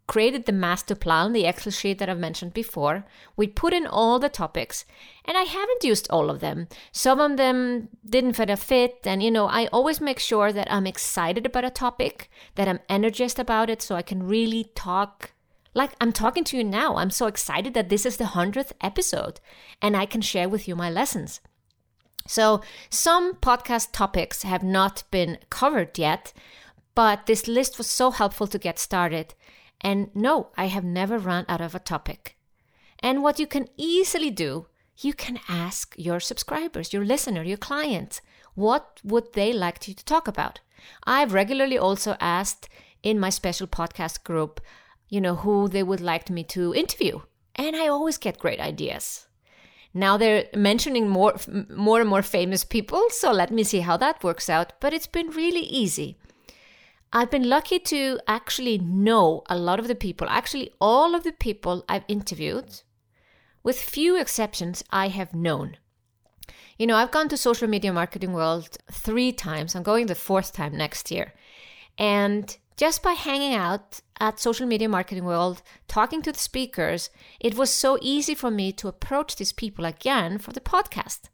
created 0.07 0.45
the 0.45 0.51
master 0.51 0.95
plan, 0.95 1.33
the 1.33 1.45
Excel 1.45 1.71
sheet 1.71 1.99
that 1.99 2.09
I've 2.09 2.19
mentioned 2.19 2.53
before. 2.53 3.05
We 3.35 3.47
put 3.47 3.73
in 3.73 3.87
all 3.87 4.19
the 4.19 4.29
topics, 4.29 4.85
and 5.25 5.37
I 5.37 5.43
haven't 5.43 5.83
used 5.83 6.07
all 6.09 6.29
of 6.29 6.39
them. 6.39 6.67
Some 6.91 7.19
of 7.19 7.37
them 7.37 7.89
didn't 8.07 8.33
fit 8.33 8.49
a 8.49 8.57
fit, 8.57 8.99
and 9.05 9.21
you 9.21 9.31
know, 9.31 9.47
I 9.47 9.67
always 9.67 10.01
make 10.01 10.19
sure 10.19 10.51
that 10.51 10.71
I'm 10.71 10.87
excited 10.87 11.45
about 11.45 11.65
a 11.65 11.69
topic, 11.69 12.29
that 12.55 12.67
I'm 12.67 12.79
energized 12.89 13.39
about 13.39 13.69
it, 13.69 13.81
so 13.81 13.95
I 13.95 14.01
can 14.01 14.27
really 14.27 14.71
talk. 14.75 15.31
Like 15.73 15.91
I'm 16.01 16.11
talking 16.11 16.43
to 16.45 16.57
you 16.57 16.63
now. 16.65 16.97
I'm 16.97 17.11
so 17.11 17.27
excited 17.27 17.73
that 17.75 17.87
this 17.87 18.05
is 18.05 18.17
the 18.17 18.25
100th 18.25 18.73
episode 18.81 19.39
and 19.81 19.95
I 19.95 20.05
can 20.05 20.19
share 20.19 20.49
with 20.49 20.67
you 20.67 20.75
my 20.75 20.89
lessons. 20.89 21.39
So, 22.27 22.61
some 22.89 23.35
podcast 23.35 23.91
topics 23.91 24.43
have 24.43 24.63
not 24.63 25.03
been 25.11 25.39
covered 25.49 25.97
yet, 25.97 26.33
but 26.93 27.25
this 27.25 27.47
list 27.47 27.77
was 27.77 27.87
so 27.87 28.11
helpful 28.11 28.47
to 28.47 28.59
get 28.59 28.79
started. 28.79 29.33
And 29.81 30.09
no, 30.15 30.49
I 30.55 30.65
have 30.67 30.83
never 30.83 31.17
run 31.17 31.45
out 31.49 31.61
of 31.61 31.75
a 31.75 31.79
topic. 31.79 32.37
And 32.99 33.23
what 33.23 33.39
you 33.39 33.47
can 33.47 33.67
easily 33.77 34.29
do, 34.29 34.67
you 34.97 35.13
can 35.13 35.39
ask 35.49 35.95
your 35.97 36.19
subscribers, 36.19 36.93
your 36.93 37.03
listener, 37.03 37.43
your 37.43 37.57
clients, 37.57 38.21
what 38.53 38.99
would 39.03 39.33
they 39.33 39.51
like 39.53 39.87
you 39.87 39.93
to 39.93 40.05
talk 40.05 40.27
about? 40.27 40.59
I've 41.05 41.33
regularly 41.33 41.77
also 41.77 42.15
asked 42.19 42.69
in 43.01 43.19
my 43.19 43.29
special 43.29 43.67
podcast 43.67 44.23
group, 44.23 44.61
you 45.09 45.21
know, 45.21 45.35
who 45.35 45.67
they 45.67 45.83
would 45.83 46.01
like 46.01 46.29
me 46.29 46.43
to 46.45 46.75
interview. 46.75 47.21
And 47.55 47.75
I 47.75 47.87
always 47.87 48.17
get 48.17 48.39
great 48.39 48.59
ideas. 48.59 49.27
Now 49.93 50.15
they're 50.15 50.45
mentioning 50.55 51.09
more 51.09 51.35
more 51.69 51.99
and 51.99 52.09
more 52.09 52.21
famous 52.21 52.63
people, 52.63 53.03
so 53.09 53.31
let 53.31 53.51
me 53.51 53.63
see 53.63 53.81
how 53.81 53.97
that 53.97 54.23
works 54.23 54.49
out, 54.49 54.73
but 54.79 54.93
it's 54.93 55.07
been 55.07 55.29
really 55.31 55.61
easy. 55.61 56.17
I've 57.13 57.29
been 57.29 57.49
lucky 57.49 57.77
to 57.79 58.19
actually 58.27 58.77
know 58.77 59.43
a 59.49 59.57
lot 59.57 59.79
of 59.79 59.87
the 59.87 59.95
people, 59.95 60.27
actually, 60.29 60.71
all 60.79 61.13
of 61.13 61.23
the 61.23 61.33
people 61.33 61.83
I've 61.89 62.05
interviewed, 62.07 62.81
with 63.63 63.81
few 63.81 64.17
exceptions, 64.19 64.83
I 64.91 65.09
have 65.09 65.33
known. 65.33 65.77
You 66.77 66.87
know, 66.87 66.95
I've 66.95 67.11
gone 67.11 67.27
to 67.29 67.37
social 67.37 67.67
media 67.67 67.91
marketing 67.91 68.31
world 68.31 68.77
three 68.91 69.33
times. 69.33 69.75
I'm 69.75 69.83
going 69.83 70.07
the 70.07 70.15
fourth 70.15 70.53
time 70.53 70.75
next 70.75 71.11
year. 71.11 71.33
And 71.97 72.57
just 72.77 73.03
by 73.03 73.11
hanging 73.11 73.53
out 73.53 73.99
at 74.19 74.39
social 74.39 74.65
media 74.65 74.87
marketing 74.87 75.25
world, 75.25 75.61
talking 75.87 76.21
to 76.21 76.31
the 76.31 76.39
speakers, 76.39 77.09
it 77.39 77.55
was 77.55 77.69
so 77.69 77.99
easy 78.01 78.33
for 78.33 78.49
me 78.49 78.71
to 78.71 78.87
approach 78.87 79.35
these 79.35 79.51
people 79.51 79.85
again 79.85 80.37
for 80.37 80.53
the 80.53 80.61
podcast. 80.61 81.29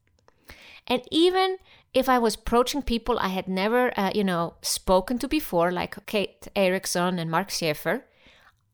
And 0.88 1.04
even 1.12 1.58
if 1.93 2.10
I 2.10 2.19
was 2.19 2.36
approaching 2.36 2.82
people 2.82 3.17
I 3.19 3.30
had 3.30 3.47
never, 3.47 3.97
uh, 4.00 4.12
you 4.13 4.23
know, 4.23 4.56
spoken 4.62 5.17
to 5.19 5.28
before, 5.28 5.71
like 5.71 6.06
Kate 6.06 6.47
Erickson 6.56 7.19
and 7.19 7.32
Mark 7.32 7.50
Schaefer, 7.50 8.06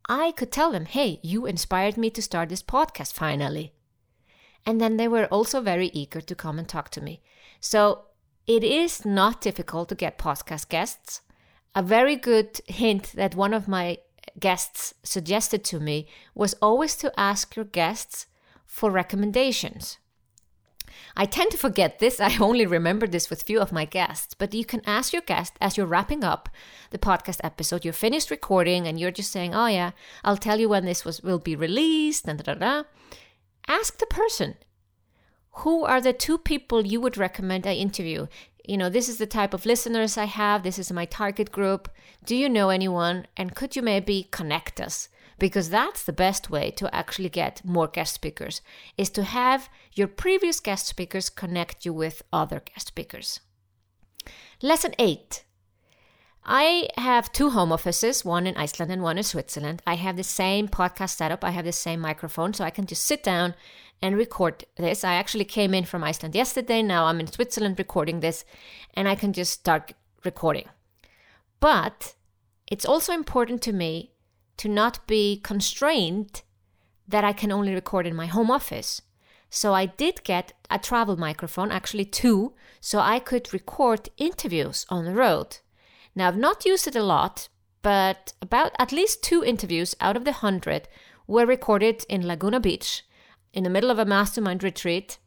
I 0.09 0.31
could 0.31 0.51
tell 0.51 0.71
them, 0.71 0.85
hey, 0.85 1.19
you 1.21 1.45
inspired 1.45 1.97
me 1.97 2.09
to 2.11 2.21
start 2.21 2.49
this 2.49 2.63
podcast 2.63 3.13
finally. 3.13 3.73
And 4.65 4.79
then 4.79 4.97
they 4.97 5.07
were 5.07 5.25
also 5.27 5.61
very 5.61 5.87
eager 5.87 6.21
to 6.21 6.35
come 6.35 6.59
and 6.59 6.67
talk 6.67 6.89
to 6.91 7.01
me. 7.01 7.21
So 7.59 8.05
it 8.47 8.63
is 8.63 9.05
not 9.05 9.41
difficult 9.41 9.89
to 9.89 9.95
get 9.95 10.17
podcast 10.17 10.69
guests. 10.69 11.21
A 11.75 11.81
very 11.81 12.15
good 12.15 12.59
hint 12.67 13.13
that 13.15 13.35
one 13.35 13.53
of 13.53 13.67
my 13.67 13.99
guests 14.39 14.93
suggested 15.03 15.63
to 15.65 15.79
me 15.79 16.07
was 16.35 16.55
always 16.61 16.95
to 16.97 17.17
ask 17.19 17.55
your 17.55 17.65
guests 17.65 18.27
for 18.65 18.91
recommendations. 18.91 19.97
I 21.15 21.25
tend 21.25 21.51
to 21.51 21.57
forget 21.57 21.99
this. 21.99 22.19
I 22.19 22.37
only 22.39 22.65
remember 22.65 23.07
this 23.07 23.29
with 23.29 23.43
few 23.43 23.59
of 23.59 23.71
my 23.71 23.85
guests, 23.85 24.33
but 24.33 24.53
you 24.53 24.65
can 24.65 24.81
ask 24.85 25.13
your 25.13 25.21
guest 25.21 25.53
as 25.61 25.77
you're 25.77 25.85
wrapping 25.85 26.23
up 26.23 26.49
the 26.91 26.97
podcast 26.97 27.39
episode. 27.43 27.83
You're 27.83 27.93
finished 27.93 28.31
recording 28.31 28.87
and 28.87 28.99
you're 28.99 29.11
just 29.11 29.31
saying, 29.31 29.53
"Oh 29.53 29.67
yeah, 29.67 29.91
I'll 30.23 30.37
tell 30.37 30.59
you 30.59 30.69
when 30.69 30.85
this 30.85 31.05
was 31.05 31.21
will 31.21 31.39
be 31.39 31.55
released." 31.55 32.27
And 32.27 32.43
da 32.43 32.53
da 32.53 32.59
da. 32.59 32.83
Ask 33.67 33.97
the 33.97 34.05
person, 34.05 34.55
who 35.57 35.85
are 35.85 36.01
the 36.01 36.13
two 36.13 36.37
people 36.37 36.85
you 36.85 36.99
would 36.99 37.17
recommend 37.17 37.67
I 37.67 37.73
interview? 37.73 38.27
You 38.65 38.77
know, 38.77 38.89
this 38.89 39.07
is 39.07 39.17
the 39.17 39.27
type 39.27 39.53
of 39.53 39.65
listeners 39.65 40.17
I 40.17 40.25
have. 40.25 40.63
This 40.63 40.79
is 40.79 40.91
my 40.91 41.05
target 41.05 41.51
group. 41.51 41.89
Do 42.25 42.35
you 42.35 42.49
know 42.49 42.69
anyone? 42.69 43.27
And 43.37 43.55
could 43.55 43.75
you 43.75 43.81
maybe 43.81 44.27
connect 44.31 44.81
us? 44.81 45.09
Because 45.39 45.69
that's 45.69 46.03
the 46.03 46.13
best 46.13 46.49
way 46.49 46.71
to 46.71 46.93
actually 46.93 47.29
get 47.29 47.63
more 47.63 47.87
guest 47.87 48.13
speakers 48.15 48.61
is 48.97 49.09
to 49.11 49.23
have 49.23 49.69
your 49.93 50.07
previous 50.07 50.59
guest 50.59 50.87
speakers 50.87 51.29
connect 51.29 51.85
you 51.85 51.93
with 51.93 52.21
other 52.31 52.61
guest 52.61 52.87
speakers. 52.87 53.39
Lesson 54.61 54.93
8. 54.97 55.43
I 56.45 56.89
have 56.97 57.31
two 57.31 57.51
home 57.51 57.71
offices, 57.71 58.25
one 58.25 58.45
in 58.47 58.57
Iceland 58.57 58.91
and 58.91 59.01
one 59.01 59.17
in 59.17 59.23
Switzerland. 59.23 59.81
I 59.87 59.95
have 59.95 60.17
the 60.17 60.23
same 60.23 60.67
podcast 60.67 61.15
setup, 61.15 61.43
I 61.43 61.51
have 61.51 61.63
the 61.63 61.71
same 61.71 62.01
microphone, 62.01 62.53
so 62.53 62.65
I 62.65 62.69
can 62.69 62.85
just 62.85 63.03
sit 63.03 63.23
down 63.23 63.55
and 64.01 64.17
record 64.17 64.65
this. 64.75 65.05
I 65.05 65.13
actually 65.13 65.45
came 65.45 65.73
in 65.73 65.85
from 65.85 66.03
Iceland 66.03 66.35
yesterday, 66.35 66.81
now 66.81 67.05
I'm 67.05 67.21
in 67.21 67.27
Switzerland 67.27 67.79
recording 67.79 68.19
this, 68.19 68.43
and 68.93 69.07
I 69.07 69.15
can 69.15 69.31
just 69.31 69.53
start 69.53 69.93
recording. 70.25 70.67
But 71.61 72.15
it's 72.67 72.85
also 72.85 73.13
important 73.13 73.61
to 73.61 73.71
me 73.71 74.12
to 74.57 74.69
not 74.69 75.05
be 75.07 75.39
constrained 75.43 76.41
that 77.07 77.23
I 77.23 77.33
can 77.33 77.51
only 77.51 77.73
record 77.73 78.07
in 78.07 78.15
my 78.15 78.27
home 78.27 78.49
office. 78.49 79.01
So 79.49 79.73
I 79.73 79.85
did 79.85 80.23
get 80.23 80.53
a 80.69 80.79
travel 80.79 81.15
microphone, 81.17 81.71
actually 81.71 82.05
two, 82.05 82.53
so 82.81 82.99
I 82.99 83.19
could 83.19 83.53
record 83.53 84.09
interviews 84.17 84.85
on 84.89 85.05
the 85.05 85.13
road. 85.13 85.57
Now 86.15 86.27
I've 86.27 86.37
not 86.37 86.65
used 86.65 86.87
it 86.87 86.95
a 86.95 87.03
lot, 87.03 87.49
but 87.81 88.33
about 88.41 88.71
at 88.79 88.91
least 88.91 89.21
two 89.21 89.43
interviews 89.43 89.95
out 89.99 90.17
of 90.17 90.25
the 90.25 90.31
hundred 90.31 90.87
were 91.27 91.45
recorded 91.45 92.05
in 92.09 92.25
Laguna 92.25 92.59
Beach 92.59 93.03
in 93.53 93.63
the 93.63 93.69
middle 93.69 93.91
of 93.91 93.99
a 93.99 94.05
mastermind 94.05 94.63
retreat 94.63 95.19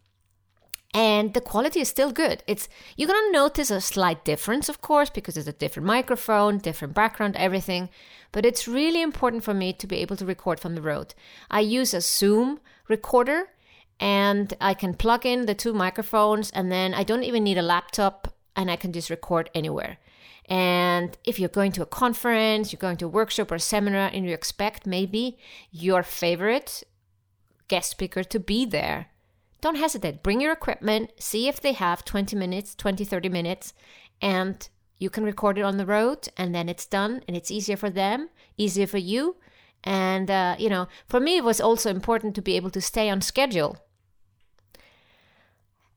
and 0.94 1.34
the 1.34 1.40
quality 1.40 1.80
is 1.80 1.88
still 1.88 2.12
good. 2.12 2.42
It's 2.46 2.68
you're 2.96 3.08
gonna 3.08 3.30
notice 3.30 3.70
a 3.70 3.80
slight 3.80 4.24
difference, 4.24 4.68
of 4.68 4.80
course, 4.80 5.10
because 5.10 5.36
it's 5.36 5.48
a 5.48 5.52
different 5.52 5.86
microphone, 5.86 6.58
different 6.58 6.94
background, 6.94 7.36
everything. 7.36 7.88
But 8.32 8.46
it's 8.46 8.68
really 8.68 9.02
important 9.02 9.44
for 9.44 9.54
me 9.54 9.72
to 9.74 9.86
be 9.86 9.96
able 9.96 10.16
to 10.16 10.26
record 10.26 10.60
from 10.60 10.74
the 10.74 10.82
road. 10.82 11.14
I 11.50 11.60
use 11.60 11.94
a 11.94 12.00
Zoom 12.00 12.60
recorder, 12.88 13.48
and 13.98 14.54
I 14.60 14.74
can 14.74 14.94
plug 14.94 15.24
in 15.24 15.46
the 15.46 15.54
two 15.54 15.72
microphones, 15.72 16.50
and 16.50 16.70
then 16.70 16.94
I 16.94 17.02
don't 17.02 17.24
even 17.24 17.44
need 17.44 17.58
a 17.58 17.62
laptop, 17.62 18.34
and 18.54 18.70
I 18.70 18.76
can 18.76 18.92
just 18.92 19.10
record 19.10 19.50
anywhere. 19.54 19.98
And 20.48 21.16
if 21.24 21.40
you're 21.40 21.48
going 21.48 21.72
to 21.72 21.82
a 21.82 21.86
conference, 21.86 22.72
you're 22.72 22.78
going 22.78 22.98
to 22.98 23.06
a 23.06 23.08
workshop 23.08 23.50
or 23.50 23.56
a 23.56 23.60
seminar, 23.60 24.10
and 24.12 24.24
you 24.24 24.32
expect 24.32 24.86
maybe 24.86 25.38
your 25.70 26.02
favorite 26.02 26.84
guest 27.68 27.90
speaker 27.90 28.22
to 28.22 28.38
be 28.38 28.64
there 28.64 29.08
don't 29.60 29.76
hesitate. 29.76 30.22
Bring 30.22 30.40
your 30.40 30.52
equipment, 30.52 31.10
see 31.18 31.48
if 31.48 31.60
they 31.60 31.72
have 31.72 32.04
20 32.04 32.36
minutes, 32.36 32.74
20, 32.74 33.04
30 33.04 33.28
minutes, 33.28 33.72
and 34.20 34.68
you 34.98 35.10
can 35.10 35.24
record 35.24 35.58
it 35.58 35.62
on 35.62 35.76
the 35.76 35.86
road, 35.86 36.28
and 36.36 36.54
then 36.54 36.68
it's 36.68 36.86
done, 36.86 37.22
and 37.26 37.36
it's 37.36 37.50
easier 37.50 37.76
for 37.76 37.90
them, 37.90 38.28
easier 38.56 38.86
for 38.86 38.98
you. 38.98 39.36
And, 39.84 40.30
uh, 40.30 40.56
you 40.58 40.68
know, 40.68 40.88
for 41.06 41.20
me, 41.20 41.36
it 41.36 41.44
was 41.44 41.60
also 41.60 41.90
important 41.90 42.34
to 42.34 42.42
be 42.42 42.56
able 42.56 42.70
to 42.70 42.80
stay 42.80 43.10
on 43.10 43.20
schedule. 43.20 43.78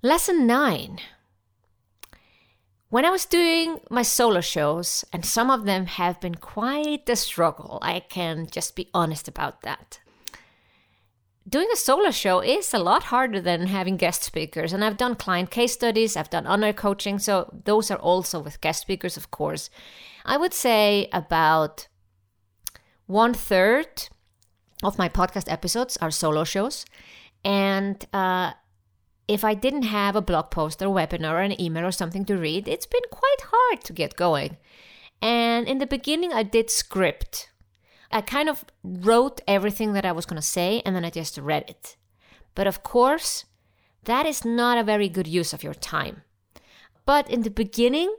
Lesson 0.02 0.45
nine. 0.48 1.00
When 2.89 3.06
I 3.06 3.12
was 3.12 3.26
doing 3.26 3.80
my 3.89 4.02
solo 4.02 4.41
shows, 4.41 5.06
and 5.13 5.26
some 5.26 5.52
of 5.52 5.65
them 5.65 5.86
have 5.86 6.19
been 6.19 6.36
quite 6.36 7.08
a 7.08 7.15
struggle, 7.15 7.80
I 7.82 8.00
can 8.00 8.48
just 8.48 8.76
be 8.76 8.89
honest 8.93 9.28
about 9.28 9.62
that 9.62 10.00
doing 11.49 11.67
a 11.73 11.75
solo 11.75 12.12
show 12.12 12.41
is 12.41 12.73
a 12.73 12.79
lot 12.79 13.05
harder 13.05 13.41
than 13.41 13.67
having 13.67 13.97
guest 13.97 14.23
speakers. 14.23 14.71
And 14.71 14.83
I've 14.83 14.97
done 14.97 15.15
client 15.15 15.49
case 15.49 15.73
studies, 15.73 16.15
I've 16.15 16.29
done 16.29 16.45
online 16.45 16.73
coaching. 16.73 17.19
So 17.19 17.51
those 17.65 17.89
are 17.89 17.97
also 17.97 18.39
with 18.39 18.62
guest 18.62 18.81
speakers, 18.81 19.17
of 19.17 19.31
course. 19.31 19.69
I 20.25 20.38
would 20.38 20.53
say 20.53 21.09
about 21.12 21.88
one 23.07 23.33
third 23.33 24.09
of 24.83 24.97
my 24.97 25.09
podcast 25.09 25.51
episodes 25.51 25.97
are 25.97 26.12
solo 26.12 26.43
shows. 26.43 26.85
And 27.43 28.05
uh, 28.13 28.53
if 29.27 29.43
I 29.43 29.53
didn't 29.53 29.83
have 29.83 30.15
a 30.15 30.21
blog 30.21 30.51
post 30.51 30.81
or 30.81 30.93
webinar 30.93 31.33
or 31.33 31.41
an 31.41 31.59
email 31.59 31.85
or 31.85 31.91
something 31.91 32.25
to 32.25 32.38
read, 32.38 32.67
it's 32.67 32.85
been 32.85 33.01
quite 33.12 33.41
hard 33.41 33.83
to 33.85 33.93
get 33.93 34.15
going. 34.15 34.57
And 35.21 35.67
in 35.67 35.79
the 35.79 35.88
beginning, 35.88 36.31
I 36.31 36.43
did 36.43 36.69
script 36.69 37.49
I 38.12 38.22
kind 38.22 38.50
of 38.50 38.65
wrote 38.84 39.41
everything 39.48 39.93
that 39.93 40.06
I 40.06 40.12
was 40.12 40.26
going 40.26 40.41
to 40.41 40.48
say 40.48 40.82
and 40.86 40.95
then 40.95 41.06
I 41.06 41.10
just 41.10 41.38
read 41.38 41.65
it. 41.67 41.95
But 42.56 42.67
of 42.67 42.84
course, 42.84 43.45
that 44.06 44.26
is 44.26 44.43
not 44.43 44.78
a 44.78 44.84
very 44.84 45.10
good 45.10 45.28
use 45.28 45.54
of 45.54 45.63
your 45.63 45.74
time. 45.74 46.24
But 47.06 47.30
in 47.30 47.43
the 47.43 47.50
beginning, 47.50 48.15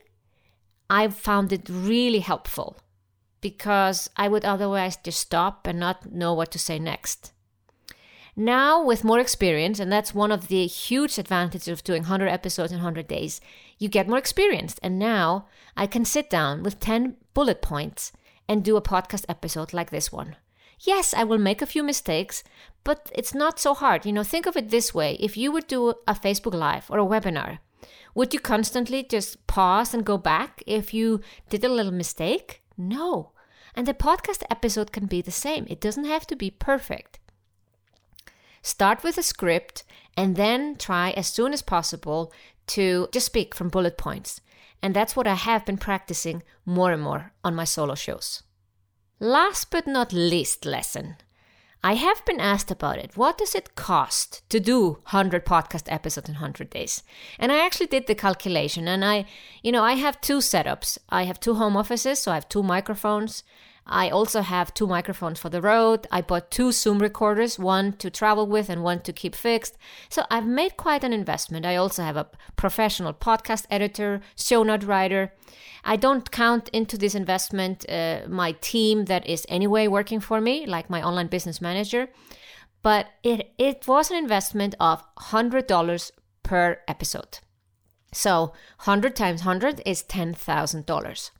I 0.89 1.09
found 1.09 1.53
it 1.53 1.69
really 1.69 2.21
helpful 2.21 2.77
because 3.41 4.11
I 4.17 4.29
would 4.29 4.45
otherwise 4.45 4.97
just 4.97 5.21
stop 5.21 5.67
and 5.67 5.79
not 5.79 6.13
know 6.13 6.35
what 6.35 6.51
to 6.53 6.59
say 6.59 6.79
next. 6.79 7.33
Now, 8.37 8.83
with 8.83 9.05
more 9.05 9.19
experience, 9.19 9.81
and 9.81 9.91
that's 9.93 10.15
one 10.15 10.33
of 10.33 10.49
the 10.49 10.67
huge 10.67 11.19
advantages 11.19 11.69
of 11.69 11.85
doing 11.85 12.03
100 12.03 12.29
episodes 12.29 12.73
in 12.73 12.79
100 12.79 13.07
days, 13.09 13.41
you 13.79 13.89
get 13.89 14.09
more 14.09 14.19
experienced. 14.19 14.79
And 14.83 14.99
now 14.99 15.47
I 15.77 15.87
can 15.87 16.05
sit 16.05 16.31
down 16.31 16.63
with 16.63 16.81
10 16.81 17.17
bullet 17.35 17.61
points 17.61 18.13
and 18.51 18.65
do 18.65 18.77
a 18.77 18.83
podcast 18.83 19.25
episode 19.29 19.73
like 19.73 19.91
this 19.91 20.11
one. 20.11 20.35
Yes, 20.81 21.15
I 21.15 21.23
will 21.23 21.39
make 21.39 21.63
a 21.63 21.67
few 21.67 21.85
mistakes, 21.85 22.43
but 22.83 23.09
it's 23.15 23.33
not 23.33 23.61
so 23.61 23.75
hard. 23.75 24.05
You 24.05 24.13
know, 24.13 24.25
think 24.25 24.45
of 24.45 24.57
it 24.57 24.71
this 24.71 24.93
way 24.93 25.17
if 25.21 25.37
you 25.37 25.53
would 25.53 25.69
do 25.69 25.91
a 26.09 26.15
Facebook 26.15 26.55
Live 26.55 26.91
or 26.91 26.99
a 26.99 27.07
webinar, 27.07 27.61
would 28.13 28.35
you 28.35 28.41
constantly 28.41 29.05
just 29.05 29.47
pause 29.47 29.95
and 29.95 30.05
go 30.05 30.19
back 30.19 30.65
if 30.67 30.93
you 30.93 31.21
did 31.49 31.65
a 31.65 31.69
little 31.69 31.93
mistake? 31.93 32.63
No. 32.77 33.31
And 33.77 33.87
the 33.87 33.95
podcast 33.95 34.43
episode 34.51 34.91
can 34.91 35.07
be 35.07 35.23
the 35.23 35.31
same. 35.31 35.65
It 35.71 35.81
doesn't 35.81 36.07
have 36.07 36.27
to 36.27 36.35
be 36.35 36.51
perfect. 36.51 37.21
Start 38.63 39.05
with 39.05 39.17
a 39.17 39.23
script 39.23 39.85
and 40.17 40.35
then 40.35 40.75
try 40.75 41.13
as 41.13 41.29
soon 41.29 41.53
as 41.53 41.63
possible 41.63 42.33
to 42.67 43.09
just 43.13 43.27
speak 43.27 43.55
from 43.55 43.69
bullet 43.69 43.97
points. 43.97 44.41
And 44.83 44.95
that's 44.95 45.15
what 45.15 45.27
I 45.27 45.35
have 45.35 45.67
been 45.67 45.77
practicing 45.77 46.43
more 46.65 46.93
and 46.93 47.03
more 47.03 47.33
on 47.45 47.55
my 47.55 47.65
solo 47.65 47.95
shows. 47.95 48.43
Last 49.19 49.71
but 49.71 49.87
not 49.87 50.13
least 50.13 50.65
lesson. 50.65 51.17
I 51.83 51.95
have 51.95 52.25
been 52.27 52.41
asked 52.41 52.71
about 52.71 52.99
it. 52.99 53.17
What 53.17 53.39
does 53.39 53.55
it 53.55 53.75
cost 53.75 54.43
to 54.51 54.61
do 54.61 54.99
100 55.11 55.47
podcast 55.47 55.91
episodes 55.91 56.29
in 56.29 56.35
100 56.35 56.69
days? 56.69 57.03
And 57.39 57.51
I 57.51 57.65
actually 57.65 57.87
did 57.87 58.07
the 58.07 58.15
calculation 58.15 58.87
and 58.87 59.03
I, 59.03 59.25
you 59.63 59.73
know, 59.73 59.83
I 59.83 59.95
have 59.95 60.21
two 60.21 60.39
setups. 60.39 60.99
I 61.09 61.25
have 61.25 61.41
two 61.41 61.55
home 61.55 61.77
offices, 61.77 62.19
so 62.19 62.33
I 62.33 62.35
have 62.35 62.49
two 62.51 62.63
microphones. 62.63 63.45
I 63.91 64.09
also 64.09 64.41
have 64.41 64.73
two 64.73 64.87
microphones 64.87 65.41
for 65.41 65.49
the 65.49 65.61
road. 65.61 66.07
I 66.13 66.21
bought 66.21 66.53
two 66.53 66.71
Zoom 66.71 67.01
recorders, 67.01 67.59
one 67.59 67.93
to 67.95 68.09
travel 68.09 68.47
with 68.47 68.71
and 68.71 68.85
one 68.85 69.01
to 69.01 69.13
keep 69.13 69.35
fixed. 69.35 69.77
So 70.09 70.25
I've 70.31 70.47
made 70.47 70.77
quite 70.77 71.03
an 71.03 71.13
investment. 71.13 71.67
I 71.67 71.75
also 71.75 72.05
have 72.05 72.17
a 72.17 72.29
professional 72.55 73.13
podcast 73.13 73.67
editor, 73.69 74.21
show 74.37 74.63
note 74.63 74.85
writer. 74.85 75.33
I 75.83 75.97
don't 75.97 76.31
count 76.31 76.69
into 76.69 76.97
this 76.97 77.17
investment 77.17 77.85
uh, 77.89 78.21
my 78.29 78.53
team 78.61 79.07
that 79.07 79.27
is 79.27 79.45
anyway 79.49 79.89
working 79.89 80.21
for 80.21 80.41
me, 80.41 80.67
like 80.67 80.89
my 80.89 81.03
online 81.03 81.27
business 81.27 81.61
manager. 81.61 82.09
But 82.83 83.09
it, 83.25 83.53
it 83.59 83.89
was 83.89 84.09
an 84.13 84.17
investment 84.17 84.77
of 84.79 85.03
$100 85.17 86.11
per 86.45 86.79
episode. 86.87 87.41
So 88.13 88.53
100 88.85 89.17
times 89.17 89.41
100 89.41 89.83
is 89.85 90.05
$10,000. 90.05 91.31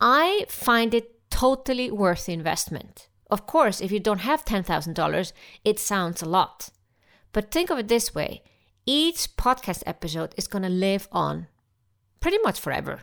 I 0.00 0.44
find 0.48 0.94
it 0.94 1.17
totally 1.30 1.90
worth 1.90 2.26
the 2.26 2.32
investment. 2.32 3.08
Of 3.30 3.46
course, 3.46 3.80
if 3.80 3.92
you 3.92 4.00
don't 4.00 4.20
have 4.20 4.44
$10,000, 4.44 5.32
it 5.64 5.78
sounds 5.78 6.22
a 6.22 6.28
lot. 6.28 6.70
But 7.32 7.50
think 7.50 7.70
of 7.70 7.78
it 7.78 7.88
this 7.88 8.14
way 8.14 8.42
each 8.86 9.36
podcast 9.36 9.82
episode 9.84 10.34
is 10.38 10.48
going 10.48 10.62
to 10.62 10.70
live 10.70 11.08
on 11.12 11.46
pretty 12.20 12.38
much 12.42 12.58
forever. 12.58 13.00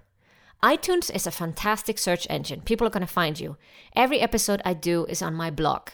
iTunes 0.63 1.13
is 1.13 1.27
a 1.27 1.31
fantastic 1.31 1.99
search 1.99 2.25
engine. 2.27 2.61
People 2.61 2.87
are 2.87 2.89
going 2.89 3.05
to 3.05 3.07
find 3.21 3.39
you. 3.39 3.55
Every 3.95 4.19
episode 4.19 4.63
I 4.65 4.73
do 4.73 5.05
is 5.05 5.21
on 5.21 5.35
my 5.35 5.51
blog. 5.51 5.89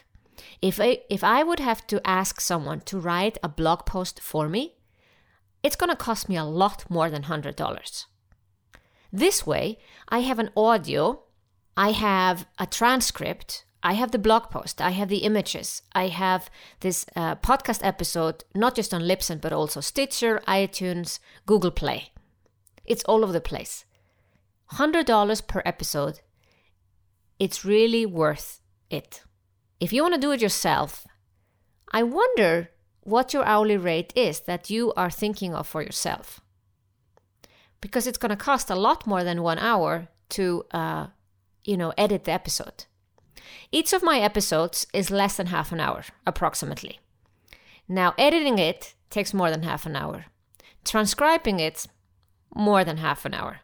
If 0.62 0.80
I, 0.80 1.00
if 1.10 1.26
I 1.26 1.44
would 1.44 1.60
have 1.60 1.86
to 1.88 2.02
ask 2.08 2.40
someone 2.40 2.80
to 2.82 3.00
write 3.00 3.38
a 3.44 3.50
blog 3.50 3.86
post 3.86 4.22
for 4.22 4.48
me, 4.48 4.76
it's 5.62 5.76
going 5.76 5.90
to 5.90 5.96
cost 5.98 6.30
me 6.30 6.38
a 6.38 6.46
lot 6.46 6.90
more 6.90 7.10
than 7.10 7.24
$100. 7.24 8.06
This 9.12 9.46
way, 9.46 9.78
I 10.08 10.20
have 10.20 10.40
an 10.40 10.52
audio 10.56 11.24
I 11.78 11.92
have 11.92 12.46
a 12.60 12.66
transcript. 12.66 13.66
I 13.84 13.94
have 13.94 14.12
the 14.12 14.20
blog 14.20 14.50
post. 14.52 14.82
I 14.82 14.92
have 14.92 15.10
the 15.10 15.20
images. 15.20 15.82
I 15.94 16.08
have 16.08 16.50
this 16.82 17.06
uh, 17.16 17.36
podcast 17.36 17.80
episode, 17.84 18.44
not 18.54 18.76
just 18.76 18.94
on 18.94 19.02
Libsyn, 19.02 19.42
but 19.42 19.54
also 19.54 19.82
Stitcher, 19.82 20.42
iTunes, 20.48 21.20
Google 21.46 21.72
Play. 21.72 22.12
It's 22.86 23.04
all 23.06 23.24
over 23.24 23.34
the 23.34 23.42
place. 23.42 23.86
$100 24.74 25.48
per 25.48 25.62
episode. 25.66 26.22
It's 27.40 27.66
really 27.66 28.06
worth 28.06 28.62
it. 28.90 29.24
If 29.80 29.92
you 29.92 30.04
want 30.04 30.14
to 30.14 30.22
do 30.22 30.32
it 30.32 30.42
yourself, 30.42 31.08
I 31.92 32.04
wonder 32.04 32.70
what 33.02 33.34
your 33.34 33.44
hourly 33.46 33.78
rate 33.78 34.14
is 34.16 34.42
that 34.42 34.70
you 34.70 34.94
are 34.94 35.10
thinking 35.10 35.56
of 35.56 35.68
for 35.68 35.82
yourself. 35.82 36.40
Because 37.82 38.06
it's 38.06 38.20
going 38.20 38.30
to 38.30 38.36
cost 38.36 38.70
a 38.70 38.76
lot 38.76 39.08
more 39.08 39.24
than 39.24 39.42
one 39.42 39.58
hour 39.58 40.08
to 40.30 40.64
uh, 40.72 41.08
you 41.64 41.78
know, 41.78 41.94
edit 41.98 42.24
the 42.26 42.32
episode. 42.32 42.86
Each 43.72 43.94
of 43.94 44.04
my 44.04 44.20
episodes 44.20 44.86
is 44.94 45.12
less 45.12 45.38
than 45.38 45.48
half 45.48 45.72
an 45.72 45.80
hour, 45.80 46.04
approximately. 46.26 47.00
Now, 47.88 48.14
editing 48.18 48.60
it 48.60 48.96
takes 49.10 49.34
more 49.34 49.50
than 49.50 49.64
half 49.64 49.86
an 49.86 49.96
hour. 49.96 50.26
Transcribing 50.84 51.60
it, 51.60 51.88
more 52.54 52.84
than 52.84 52.98
half 52.98 53.26
an 53.26 53.34
hour. 53.34 53.60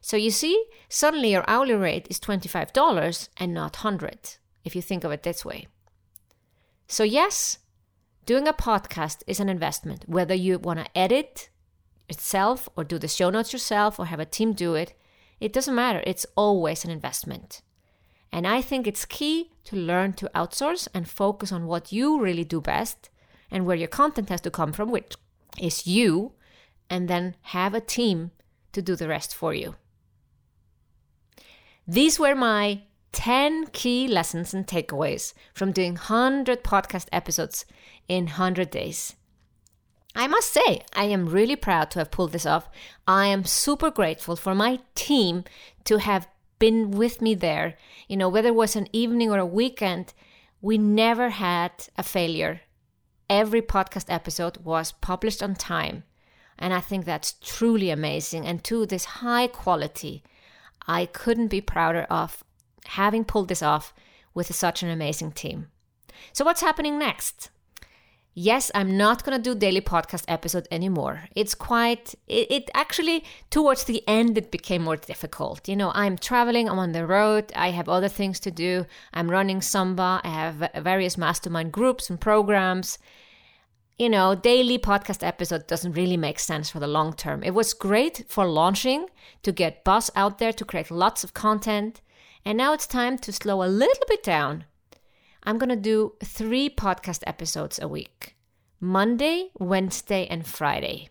So 0.00 0.16
you 0.16 0.30
see, 0.30 0.66
suddenly 0.88 1.32
your 1.32 1.44
hourly 1.46 1.74
rate 1.74 2.06
is 2.08 2.18
$25 2.20 3.28
and 3.36 3.52
not 3.52 3.76
100 3.76 4.36
if 4.64 4.74
you 4.74 4.82
think 4.82 5.04
of 5.04 5.12
it 5.12 5.22
this 5.22 5.44
way. 5.44 5.66
So 6.86 7.04
yes, 7.04 7.58
doing 8.26 8.48
a 8.48 8.52
podcast 8.52 9.22
is 9.26 9.40
an 9.40 9.48
investment, 9.48 10.04
whether 10.06 10.34
you 10.34 10.58
want 10.58 10.80
to 10.80 10.98
edit 10.98 11.50
itself 12.08 12.68
or 12.76 12.84
do 12.84 12.98
the 12.98 13.08
show 13.08 13.30
notes 13.30 13.52
yourself 13.52 13.98
or 13.98 14.06
have 14.06 14.20
a 14.20 14.24
team 14.24 14.52
do 14.52 14.74
it, 14.74 14.94
it 15.40 15.52
doesn't 15.52 15.74
matter, 15.74 16.02
it's 16.06 16.26
always 16.36 16.84
an 16.84 16.90
investment. 16.90 17.62
And 18.32 18.46
I 18.46 18.62
think 18.62 18.86
it's 18.86 19.04
key 19.04 19.50
to 19.64 19.76
learn 19.76 20.12
to 20.14 20.30
outsource 20.34 20.86
and 20.94 21.08
focus 21.08 21.50
on 21.50 21.66
what 21.66 21.90
you 21.90 22.20
really 22.20 22.44
do 22.44 22.60
best 22.60 23.10
and 23.50 23.66
where 23.66 23.76
your 23.76 23.88
content 23.88 24.28
has 24.28 24.40
to 24.42 24.50
come 24.50 24.72
from, 24.72 24.90
which 24.90 25.14
is 25.58 25.86
you, 25.86 26.32
and 26.88 27.08
then 27.08 27.34
have 27.42 27.74
a 27.74 27.80
team 27.80 28.30
to 28.72 28.82
do 28.82 28.94
the 28.94 29.08
rest 29.08 29.34
for 29.34 29.52
you. 29.52 29.74
These 31.88 32.20
were 32.20 32.36
my 32.36 32.82
10 33.12 33.66
key 33.72 34.06
lessons 34.06 34.54
and 34.54 34.66
takeaways 34.66 35.34
from 35.52 35.72
doing 35.72 35.94
100 35.94 36.62
podcast 36.62 37.08
episodes 37.10 37.64
in 38.06 38.26
100 38.26 38.70
days. 38.70 39.16
I 40.14 40.26
must 40.26 40.52
say, 40.52 40.82
I 40.92 41.04
am 41.04 41.28
really 41.28 41.56
proud 41.56 41.90
to 41.92 42.00
have 42.00 42.10
pulled 42.10 42.32
this 42.32 42.46
off. 42.46 42.68
I 43.06 43.26
am 43.26 43.44
super 43.44 43.90
grateful 43.90 44.36
for 44.36 44.54
my 44.54 44.80
team 44.94 45.44
to 45.84 45.98
have 45.98 46.28
been 46.58 46.90
with 46.90 47.22
me 47.22 47.34
there. 47.34 47.76
You 48.08 48.16
know, 48.16 48.28
whether 48.28 48.48
it 48.48 48.54
was 48.54 48.76
an 48.76 48.88
evening 48.92 49.30
or 49.30 49.38
a 49.38 49.46
weekend, 49.46 50.12
we 50.60 50.78
never 50.78 51.30
had 51.30 51.72
a 51.96 52.02
failure. 52.02 52.62
Every 53.28 53.62
podcast 53.62 54.06
episode 54.08 54.58
was 54.58 54.92
published 54.92 55.42
on 55.42 55.54
time. 55.54 56.02
And 56.58 56.74
I 56.74 56.80
think 56.80 57.04
that's 57.04 57.34
truly 57.40 57.90
amazing. 57.90 58.46
And 58.46 58.62
to 58.64 58.84
this 58.84 59.04
high 59.06 59.46
quality, 59.46 60.22
I 60.86 61.06
couldn't 61.06 61.48
be 61.48 61.60
prouder 61.60 62.06
of 62.10 62.42
having 62.86 63.24
pulled 63.24 63.48
this 63.48 63.62
off 63.62 63.94
with 64.34 64.54
such 64.54 64.82
an 64.82 64.90
amazing 64.90 65.32
team. 65.32 65.68
So, 66.32 66.44
what's 66.44 66.60
happening 66.60 66.98
next? 66.98 67.50
Yes, 68.42 68.70
I'm 68.74 68.96
not 68.96 69.22
going 69.22 69.36
to 69.36 69.42
do 69.42 69.54
daily 69.54 69.82
podcast 69.82 70.24
episode 70.26 70.66
anymore. 70.70 71.24
It's 71.36 71.54
quite, 71.54 72.14
it, 72.26 72.50
it, 72.50 72.70
actually, 72.72 73.22
towards 73.50 73.84
the 73.84 74.02
end, 74.08 74.38
it 74.38 74.50
became 74.50 74.80
more 74.80 74.96
difficult. 74.96 75.68
You 75.68 75.76
know, 75.76 75.92
I'm 75.94 76.16
traveling, 76.16 76.66
I'm 76.66 76.78
on 76.78 76.92
the 76.92 77.06
road, 77.06 77.52
I 77.54 77.70
have 77.72 77.86
other 77.86 78.08
things 78.08 78.40
to 78.40 78.50
do. 78.50 78.86
I'm 79.12 79.30
running 79.30 79.60
SUMBA, 79.60 80.22
I 80.24 80.28
have 80.28 80.70
various 80.82 81.18
mastermind 81.18 81.72
groups 81.72 82.08
and 82.08 82.18
programs. 82.18 82.96
You 83.98 84.08
know, 84.08 84.34
daily 84.34 84.78
podcast 84.78 85.22
episode 85.22 85.66
doesn't 85.66 85.92
really 85.92 86.16
make 86.16 86.38
sense 86.38 86.70
for 86.70 86.80
the 86.80 86.86
long 86.86 87.12
term. 87.12 87.42
It 87.42 87.52
was 87.52 87.74
great 87.74 88.24
for 88.26 88.46
launching, 88.46 89.08
to 89.42 89.52
get 89.52 89.84
buzz 89.84 90.10
out 90.16 90.38
there, 90.38 90.54
to 90.54 90.64
create 90.64 90.90
lots 90.90 91.24
of 91.24 91.34
content. 91.34 92.00
And 92.46 92.56
now 92.56 92.72
it's 92.72 92.86
time 92.86 93.18
to 93.18 93.32
slow 93.34 93.62
a 93.62 93.68
little 93.68 94.06
bit 94.08 94.22
down 94.22 94.64
I'm 95.42 95.58
going 95.58 95.70
to 95.70 95.76
do 95.76 96.14
three 96.22 96.68
podcast 96.68 97.22
episodes 97.26 97.78
a 97.78 97.88
week 97.88 98.36
Monday, 98.80 99.50
Wednesday, 99.58 100.26
and 100.26 100.46
Friday. 100.46 101.08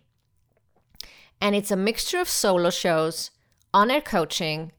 And 1.40 1.54
it's 1.54 1.70
a 1.70 1.76
mixture 1.76 2.20
of 2.20 2.28
solo 2.28 2.70
shows, 2.70 3.30
on 3.72 3.90
air 3.90 4.00
coaching, 4.00 4.72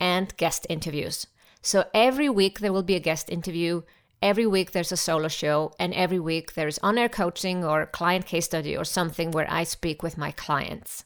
and 0.00 0.36
guest 0.36 0.66
interviews. 0.68 1.26
So 1.62 1.84
every 1.92 2.28
week 2.28 2.60
there 2.60 2.72
will 2.72 2.82
be 2.82 2.94
a 2.94 3.00
guest 3.00 3.28
interview. 3.30 3.82
Every 4.22 4.46
week 4.46 4.72
there's 4.72 4.92
a 4.92 4.96
solo 4.96 5.28
show, 5.28 5.72
and 5.78 5.92
every 5.92 6.18
week 6.18 6.54
there 6.54 6.68
is 6.68 6.78
on 6.82 6.96
air 6.96 7.08
coaching 7.08 7.64
or 7.64 7.86
client 7.86 8.26
case 8.26 8.46
study 8.46 8.76
or 8.76 8.84
something 8.84 9.30
where 9.30 9.50
I 9.50 9.64
speak 9.64 10.02
with 10.02 10.16
my 10.16 10.30
clients. 10.30 11.04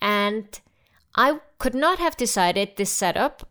And 0.00 0.60
I 1.14 1.40
could 1.58 1.74
not 1.74 1.98
have 1.98 2.16
decided 2.16 2.76
this 2.76 2.90
setup 2.90 3.48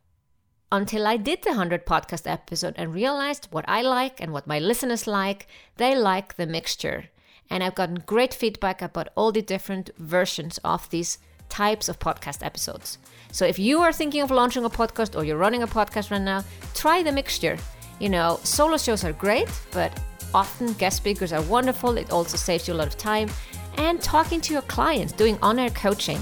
until 0.75 1.07
I 1.07 1.15
did 1.15 1.41
the 1.41 1.51
100 1.51 1.85
podcast 1.85 2.29
episode 2.29 2.73
and 2.75 2.93
realized 2.93 3.47
what 3.49 3.63
I 3.65 3.81
like 3.81 4.19
and 4.19 4.33
what 4.33 4.45
my 4.45 4.59
listeners 4.59 5.07
like. 5.07 5.47
They 5.77 5.95
like 5.95 6.35
the 6.35 6.45
mixture. 6.45 7.05
And 7.49 7.63
I've 7.63 7.75
gotten 7.75 8.03
great 8.05 8.33
feedback 8.33 8.81
about 8.81 9.07
all 9.15 9.31
the 9.31 9.41
different 9.41 9.89
versions 9.97 10.59
of 10.65 10.89
these 10.89 11.17
types 11.47 11.87
of 11.87 11.99
podcast 11.99 12.45
episodes. 12.45 12.97
So 13.31 13.45
if 13.45 13.57
you 13.57 13.79
are 13.79 13.93
thinking 13.93 14.21
of 14.21 14.31
launching 14.31 14.65
a 14.65 14.69
podcast 14.69 15.17
or 15.17 15.23
you're 15.23 15.37
running 15.37 15.63
a 15.63 15.67
podcast 15.67 16.11
right 16.11 16.21
now, 16.21 16.43
try 16.73 17.03
the 17.03 17.11
mixture. 17.11 17.57
You 17.99 18.09
know, 18.09 18.39
solo 18.43 18.77
shows 18.77 19.05
are 19.05 19.13
great, 19.13 19.49
but 19.71 19.97
often. 20.33 20.73
Guest 20.73 20.97
speakers 20.97 21.31
are 21.31 21.41
wonderful. 21.43 21.97
It 21.97 22.11
also 22.11 22.35
saves 22.35 22.67
you 22.67 22.73
a 22.73 22.79
lot 22.81 22.87
of 22.87 22.97
time. 22.97 23.29
And 23.77 24.01
talking 24.01 24.41
to 24.41 24.53
your 24.53 24.63
clients, 24.63 25.13
doing 25.13 25.37
on 25.41 25.57
air 25.57 25.69
coaching. 25.69 26.19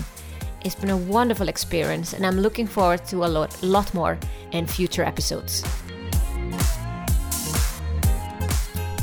It's 0.64 0.76
been 0.76 0.92
a 0.92 0.98
wonderful 0.98 1.50
experience, 1.50 2.14
and 2.14 2.26
I'm 2.26 2.40
looking 2.40 2.68
forward 2.68 3.06
to 3.08 3.26
a 3.26 3.28
lot, 3.28 3.62
lot 3.62 3.94
more 3.94 4.18
in 4.52 4.66
future 4.66 5.04
episodes. 5.04 5.64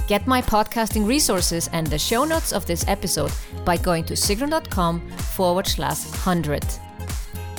Get 0.09 0.27
my 0.27 0.43
podcasting 0.43 1.07
resources 1.07 1.69
and 1.73 1.87
the 1.87 1.99
show 1.99 2.25
notes 2.25 2.53
of 2.53 2.67
this 2.67 2.85
episode 2.89 3.31
by 3.65 3.77
going 3.77 4.05
to 4.05 4.15
sigrun.com 4.15 5.09
forward 5.37 5.67
slash 5.67 6.05
100. 6.07 6.65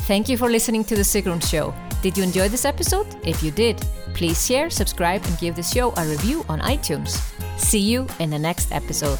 Thank 0.07 0.27
you 0.27 0.35
for 0.35 0.49
listening 0.49 0.83
to 0.85 0.95
The 0.95 1.03
Sigrun 1.03 1.41
Show. 1.47 1.73
Did 2.01 2.17
you 2.17 2.23
enjoy 2.23 2.49
this 2.49 2.65
episode? 2.65 3.07
If 3.23 3.43
you 3.43 3.51
did, 3.51 3.77
please 4.15 4.45
share, 4.45 4.69
subscribe, 4.69 5.23
and 5.25 5.37
give 5.37 5.55
the 5.55 5.63
show 5.63 5.93
a 5.95 6.05
review 6.05 6.43
on 6.49 6.59
iTunes. 6.59 7.21
See 7.57 7.79
you 7.79 8.07
in 8.19 8.31
the 8.31 8.39
next 8.39 8.71
episode. 8.71 9.19